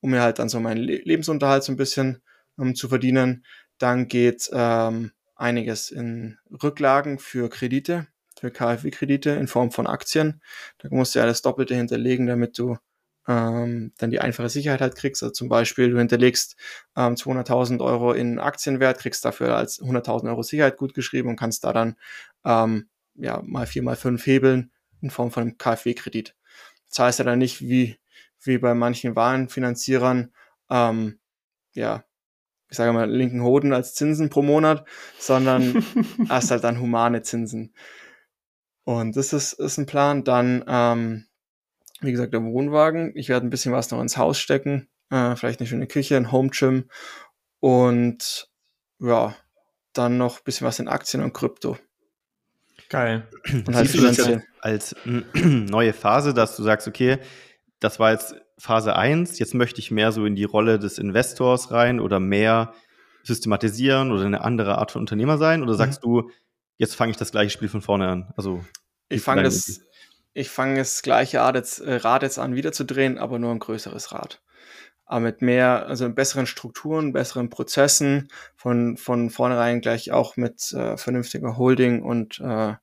[0.00, 2.22] um mir halt dann so meinen Lebensunterhalt so ein bisschen
[2.58, 3.44] ähm, zu verdienen.
[3.78, 8.06] Dann geht ähm, einiges in Rücklagen für Kredite,
[8.38, 10.40] für KfW-Kredite in Form von Aktien.
[10.78, 12.76] Da musst du ja das Doppelte hinterlegen, damit du
[13.28, 15.22] ähm, dann die einfache Sicherheit halt kriegst.
[15.22, 16.56] Also zum Beispiel, du hinterlegst
[16.96, 21.64] ähm, 200.000 Euro in Aktienwert, kriegst dafür als 100.000 Euro Sicherheit gut geschrieben und kannst
[21.64, 21.96] da dann
[22.44, 26.34] ähm, ja, mal vier, mal fünf hebeln in Form von einem KfW-Kredit.
[26.92, 27.98] Das heißt ja dann nicht wie,
[28.42, 30.32] wie bei manchen Warenfinanzierern,
[30.70, 31.18] ähm,
[31.72, 32.04] ja,
[32.68, 34.86] ich sage mal, linken Hoden als Zinsen pro Monat,
[35.18, 35.84] sondern
[36.28, 37.74] hast halt dann humane Zinsen.
[38.84, 40.24] Und das ist, ist ein Plan.
[40.24, 41.26] Dann, ähm,
[42.00, 43.12] wie gesagt, der Wohnwagen.
[43.14, 44.88] Ich werde ein bisschen was noch ins Haus stecken.
[45.10, 46.88] Äh, vielleicht eine schöne Küche, ein Home Gym.
[47.60, 48.50] Und
[48.98, 49.36] ja,
[49.92, 51.78] dann noch ein bisschen was in Aktien und Krypto.
[52.88, 53.28] Geil.
[53.52, 54.96] Und halt Siehst du das als,
[55.34, 57.18] neue Phase, dass du sagst, okay,
[57.80, 61.72] das war jetzt Phase 1, jetzt möchte ich mehr so in die Rolle des Investors
[61.72, 62.72] rein oder mehr
[63.24, 65.62] systematisieren oder eine andere Art von Unternehmer sein?
[65.62, 66.10] Oder sagst mhm.
[66.10, 66.30] du,
[66.78, 68.32] jetzt fange ich das gleiche Spiel von vorne an?
[68.36, 68.64] Also
[69.08, 69.80] ich fange das,
[70.32, 73.50] ich fange das gleiche Rad jetzt, äh, Rad jetzt an, wieder zu drehen, aber nur
[73.50, 74.42] ein größeres Rad.
[75.04, 80.96] Aber mit mehr, also besseren Strukturen, besseren Prozessen, von, von vornherein gleich auch mit äh,
[80.96, 82.74] vernünftiger Holding und äh,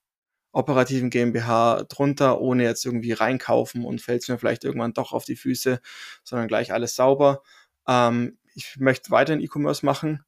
[0.52, 5.26] operativen GmbH drunter, ohne jetzt irgendwie reinkaufen und fällt es mir vielleicht irgendwann doch auf
[5.26, 5.80] die Füße,
[6.24, 7.44] sondern gleich alles sauber.
[7.88, 10.24] Ähm, ich möchte weiterhin E-Commerce machen,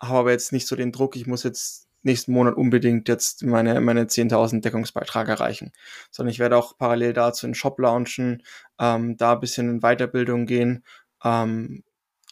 [0.00, 3.80] habe aber jetzt nicht so den Druck, ich muss jetzt nächsten Monat unbedingt jetzt meine,
[3.80, 5.72] meine 10.000 Deckungsbeitrag erreichen,
[6.10, 8.42] sondern ich werde auch parallel dazu einen Shop launchen,
[8.78, 10.84] ähm, da ein bisschen in Weiterbildung gehen.
[11.22, 11.84] Ähm,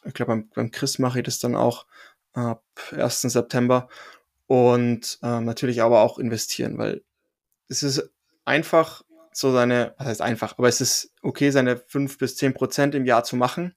[0.05, 1.87] ich glaube, beim, beim Chris mache ich das dann auch
[2.33, 3.23] ab 1.
[3.23, 3.89] September
[4.47, 7.03] und ähm, natürlich aber auch investieren, weil
[7.69, 8.11] es ist
[8.45, 9.03] einfach,
[9.33, 13.05] so seine, was heißt einfach, aber es ist okay, seine fünf bis zehn Prozent im
[13.05, 13.75] Jahr zu machen.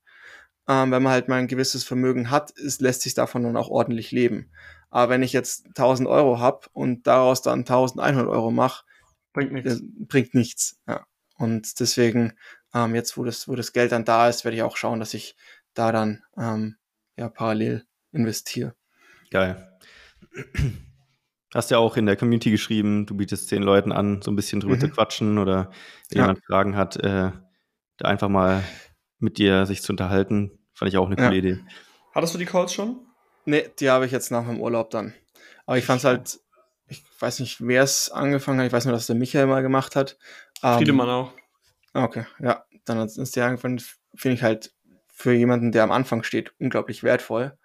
[0.67, 3.69] Ähm, wenn man halt mal ein gewisses Vermögen hat, ist, lässt sich davon dann auch
[3.69, 4.51] ordentlich leben.
[4.89, 8.85] Aber wenn ich jetzt 1000 Euro habe und daraus dann 1100 Euro mache,
[9.33, 9.75] bringt nichts.
[9.75, 10.79] Äh, bringt nichts.
[10.87, 11.05] Ja.
[11.37, 12.33] Und deswegen,
[12.73, 15.13] ähm, jetzt wo das, wo das Geld dann da ist, werde ich auch schauen, dass
[15.13, 15.35] ich
[15.73, 16.75] da dann ähm,
[17.17, 18.75] ja parallel investiere.
[19.31, 19.79] Geil.
[21.53, 24.61] Hast ja auch in der Community geschrieben, du bietest zehn Leuten an, so ein bisschen
[24.61, 24.79] drüber mhm.
[24.79, 25.71] zu quatschen oder
[26.09, 26.23] wenn ja.
[26.23, 27.31] jemand Fragen hat, äh,
[27.97, 28.63] da einfach mal
[29.19, 30.59] mit dir sich zu unterhalten.
[30.73, 31.37] Fand ich auch eine coole ja.
[31.37, 31.59] Idee.
[32.13, 32.99] Hattest du die Calls schon?
[33.45, 35.13] Nee, die habe ich jetzt nach dem Urlaub dann.
[35.65, 36.39] Aber ich fand es halt,
[36.87, 38.67] ich weiß nicht, wer es angefangen hat.
[38.67, 40.17] Ich weiß nur, dass der Michael mal gemacht hat.
[40.63, 41.33] Ähm, Friedemann auch.
[41.93, 42.63] Okay, ja.
[42.85, 43.81] Dann ist der angefangen,
[44.15, 44.73] finde ich halt
[45.07, 47.57] für jemanden, der am Anfang steht, unglaublich wertvoll.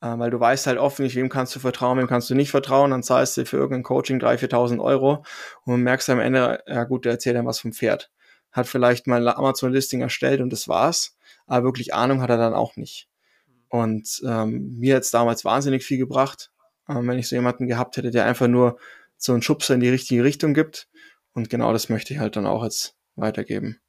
[0.00, 2.50] Äh, weil du weißt halt oft nicht, wem kannst du vertrauen, wem kannst du nicht
[2.50, 5.24] vertrauen, dann zahlst du für irgendein Coaching 3.000, 4.000 Euro
[5.64, 8.10] und merkst am Ende, ja gut, der erzählt dann was vom Pferd.
[8.52, 12.54] Hat vielleicht mal ein Amazon-Listing erstellt und das war's, aber wirklich Ahnung hat er dann
[12.54, 13.08] auch nicht.
[13.68, 16.50] Und ähm, mir jetzt damals wahnsinnig viel gebracht,
[16.88, 18.78] ähm, wenn ich so jemanden gehabt hätte, der einfach nur
[19.16, 20.88] so einen Schubser in die richtige Richtung gibt.
[21.34, 23.80] Und genau das möchte ich halt dann auch jetzt weitergeben.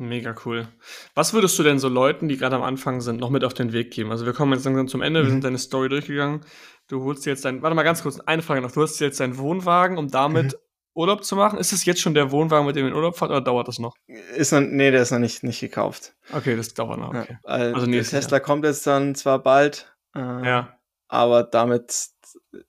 [0.00, 0.66] Mega cool.
[1.14, 3.74] Was würdest du denn so Leuten, die gerade am Anfang sind, noch mit auf den
[3.74, 4.10] Weg geben?
[4.10, 5.24] Also wir kommen jetzt langsam zum Ende, mhm.
[5.26, 6.40] wir sind deine Story durchgegangen.
[6.88, 8.72] Du holst dir jetzt dein, warte mal ganz kurz, eine Frage noch.
[8.72, 10.58] Du holst dir jetzt deinen Wohnwagen, um damit mhm.
[10.94, 11.58] Urlaub zu machen.
[11.58, 13.78] Ist es jetzt schon der Wohnwagen, mit dem du in Urlaub fahrt, oder dauert das
[13.78, 13.94] noch?
[14.34, 16.14] Ist noch, nee, der ist noch nicht, nicht gekauft.
[16.32, 17.38] Okay, das dauert noch, okay.
[17.44, 18.40] Ja, also der Tesla Jahr.
[18.40, 20.78] kommt jetzt dann zwar bald, äh, ja.
[21.08, 22.08] aber damit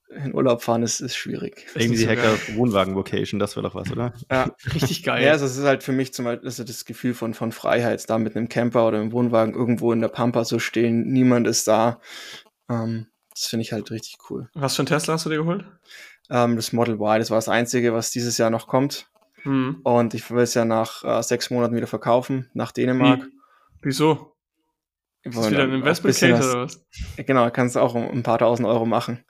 [0.08, 1.66] in Urlaub fahren ist, ist schwierig.
[1.74, 4.12] Irgendwie Hacker Wohnwagen-Vocation, das wäre doch was, oder?
[4.30, 5.24] Ja, richtig geil.
[5.24, 8.08] Ja, also es ist halt für mich zum Beispiel also das Gefühl von, von Freiheit,
[8.08, 11.68] da mit einem Camper oder einem Wohnwagen irgendwo in der Pampa zu stehen, niemand ist
[11.68, 12.00] da.
[12.68, 14.48] Ähm, das finde ich halt richtig cool.
[14.54, 15.64] Was für ein Tesla hast du dir geholt?
[16.30, 19.10] Ähm, das Model Y, das war das einzige, was dieses Jahr noch kommt.
[19.42, 19.80] Hm.
[19.82, 23.24] Und ich will es ja nach äh, sechs Monaten wieder verkaufen, nach Dänemark.
[23.24, 23.32] Wie?
[23.82, 24.31] Wieso?
[25.24, 26.84] Ist das wieder ein Investment Case oder was?
[27.16, 29.24] Genau, kannst du auch um ein paar tausend Euro machen.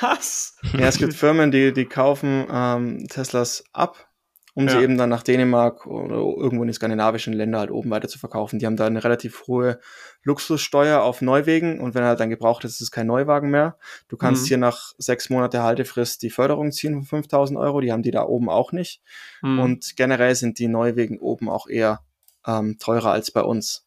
[0.00, 0.56] Was?
[0.72, 4.08] Ja, es gibt Firmen, die, die kaufen ähm, Teslas ab,
[4.54, 4.72] um ja.
[4.72, 8.18] sie eben dann nach Dänemark oder irgendwo in die skandinavischen Länder halt oben weiter zu
[8.18, 8.58] verkaufen.
[8.58, 9.80] Die haben da eine relativ hohe
[10.24, 13.78] Luxussteuer auf Neuwegen und wenn er halt dann gebraucht ist, ist es kein Neuwagen mehr.
[14.08, 14.48] Du kannst mhm.
[14.48, 18.24] hier nach sechs Monate Haltefrist die Förderung ziehen von 5000 Euro, die haben die da
[18.24, 19.02] oben auch nicht.
[19.42, 19.58] Mhm.
[19.58, 22.00] Und generell sind die Neuwegen oben auch eher
[22.46, 23.86] ähm, teurer als bei uns.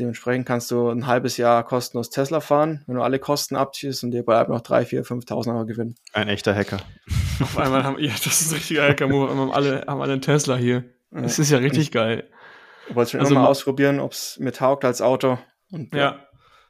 [0.00, 4.12] Dementsprechend kannst du ein halbes Jahr kostenlos Tesla fahren, wenn du alle Kosten abziehst und
[4.12, 5.94] dir bleibt noch 3, 4, 5.000 Euro Gewinn.
[6.14, 6.78] Ein echter Hacker.
[7.40, 9.28] Auf einmal haben, ja, das ist ein richtiger Hacker-Move.
[9.28, 10.84] haben alle, haben alle einen Tesla hier.
[11.10, 12.28] Das ist ja richtig ich, geil.
[12.88, 15.38] Ich wollte schon also, mal ausprobieren, ob es mir taugt als Auto.
[15.70, 16.00] Und, ja.
[16.00, 16.26] ja.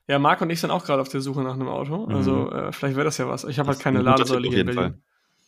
[0.09, 2.07] Ja, Marc und ich sind auch gerade auf der Suche nach einem Auto.
[2.07, 2.15] Mhm.
[2.17, 3.45] Also äh, vielleicht wäre das ja was.
[3.45, 4.83] Ich habe halt keine Ladesäule hier in Berlin.
[4.83, 4.99] Fall.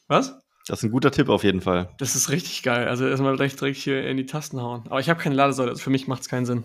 [0.06, 0.40] Was?
[0.68, 1.88] Das ist ein guter Tipp auf jeden Fall.
[1.98, 2.86] Das ist richtig geil.
[2.86, 4.84] Also erstmal direkt, direkt hier in die Tasten hauen.
[4.88, 6.62] Aber ich habe keine Ladesäule, also für mich macht es keinen Sinn.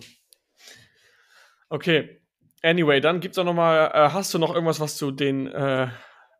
[1.69, 2.21] Okay.
[2.63, 5.87] Anyway, dann gibt's auch noch mal, äh, hast du noch irgendwas, was du den äh,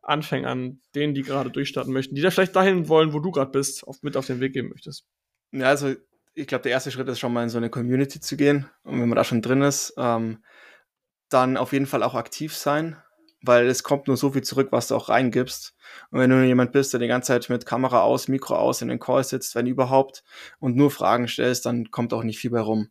[0.02, 3.86] Anfängern, denen, die gerade durchstarten möchten, die da vielleicht dahin wollen, wo du gerade bist,
[3.86, 5.04] auf, mit auf den Weg geben möchtest?
[5.52, 5.94] Ja, also
[6.34, 8.68] ich glaube, der erste Schritt ist schon mal in so eine Community zu gehen.
[8.82, 10.42] Und wenn man da schon drin ist, ähm,
[11.28, 12.96] dann auf jeden Fall auch aktiv sein,
[13.42, 15.74] weil es kommt nur so viel zurück, was du auch reingibst.
[16.10, 18.88] Und wenn du jemand bist, der die ganze Zeit mit Kamera aus, Mikro aus in
[18.88, 20.24] den Call sitzt, wenn überhaupt,
[20.58, 22.88] und nur Fragen stellst, dann kommt auch nicht viel bei rum.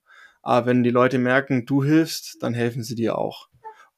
[0.47, 3.49] Aber wenn die Leute merken, du hilfst, dann helfen sie dir auch.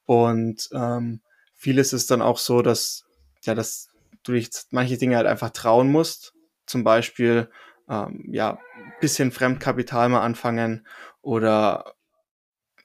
[0.06, 1.22] Und ähm,
[1.54, 3.06] vieles ist dann auch so, dass,
[3.44, 3.90] ja, dass
[4.24, 6.34] du dich manche Dinge halt einfach trauen musst.
[6.66, 7.52] Zum Beispiel,
[7.88, 8.58] ähm, ja,
[9.00, 10.88] bisschen Fremdkapital mal anfangen
[11.22, 11.94] oder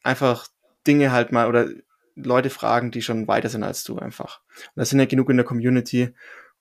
[0.03, 0.47] einfach
[0.87, 1.71] Dinge halt mal oder
[2.17, 4.43] Leute fragen, die schon weiter sind als du einfach.
[4.75, 6.15] Und das sind ja genug in der Community.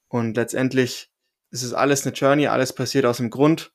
[0.08, 1.12] Und letztendlich
[1.52, 3.74] ist es alles eine Journey, alles passiert aus dem Grund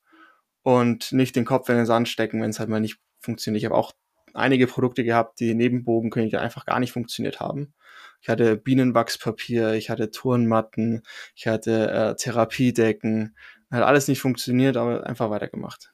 [0.63, 3.61] und nicht den Kopf in den Sand stecken, wenn es halt mal nicht funktioniert.
[3.61, 3.93] Ich habe auch
[4.35, 7.75] einige Produkte gehabt, die Nebenbogenkönige einfach gar nicht funktioniert haben.
[8.21, 11.03] Ich hatte Bienenwachspapier, ich hatte Turnmatten,
[11.35, 13.37] ich hatte äh, Therapiedecken.
[13.71, 15.93] Hat alles nicht funktioniert, aber einfach weitergemacht.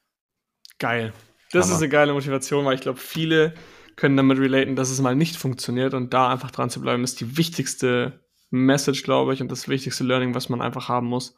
[0.79, 1.13] Geil.
[1.51, 1.77] Das Hammer.
[1.77, 3.55] ist eine geile Motivation, weil ich glaube, viele
[3.97, 7.21] können damit relaten, dass es mal nicht funktioniert und da einfach dran zu bleiben, ist
[7.21, 11.37] die wichtigste Message, glaube ich, und das wichtigste Learning, was man einfach haben muss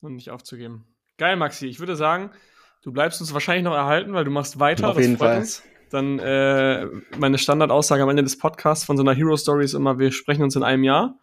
[0.00, 0.84] und nicht aufzugeben.
[1.18, 1.66] Geil, Maxi.
[1.66, 2.30] Ich würde sagen,
[2.82, 4.90] du bleibst uns wahrscheinlich noch erhalten, weil du machst weiter.
[4.90, 5.38] Auf jeden Fall.
[5.38, 5.62] Uns.
[5.90, 6.86] Dann äh,
[7.18, 10.42] meine Standardaussage am Ende des Podcasts von so einer Hero Story ist immer, wir sprechen
[10.42, 11.18] uns in einem Jahr.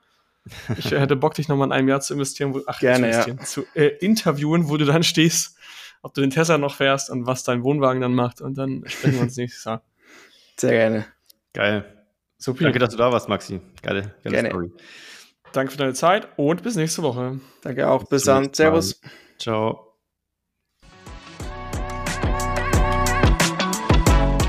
[0.77, 3.37] Ich hätte Bock, dich nochmal in einem Jahr zu investieren, wo, ach, Gerne, zu, ja.
[3.37, 5.57] zu äh, interviewen, wo du dann stehst,
[6.01, 8.41] ob du den Tesla noch fährst und was dein Wohnwagen dann macht.
[8.41, 9.81] Und dann sprechen wir uns nächstes Jahr.
[10.57, 11.05] Sehr gerne.
[11.53, 11.85] Geil.
[12.37, 12.63] Super.
[12.63, 13.59] Danke, dass du da warst, Maxi.
[13.81, 14.49] Geile, geile gerne.
[14.49, 14.71] Story.
[15.51, 17.39] Danke für deine Zeit und bis nächste Woche.
[17.63, 18.01] Danke auch.
[18.01, 18.53] Bis, bis dann.
[18.53, 19.01] Servus.
[19.39, 19.88] Ciao.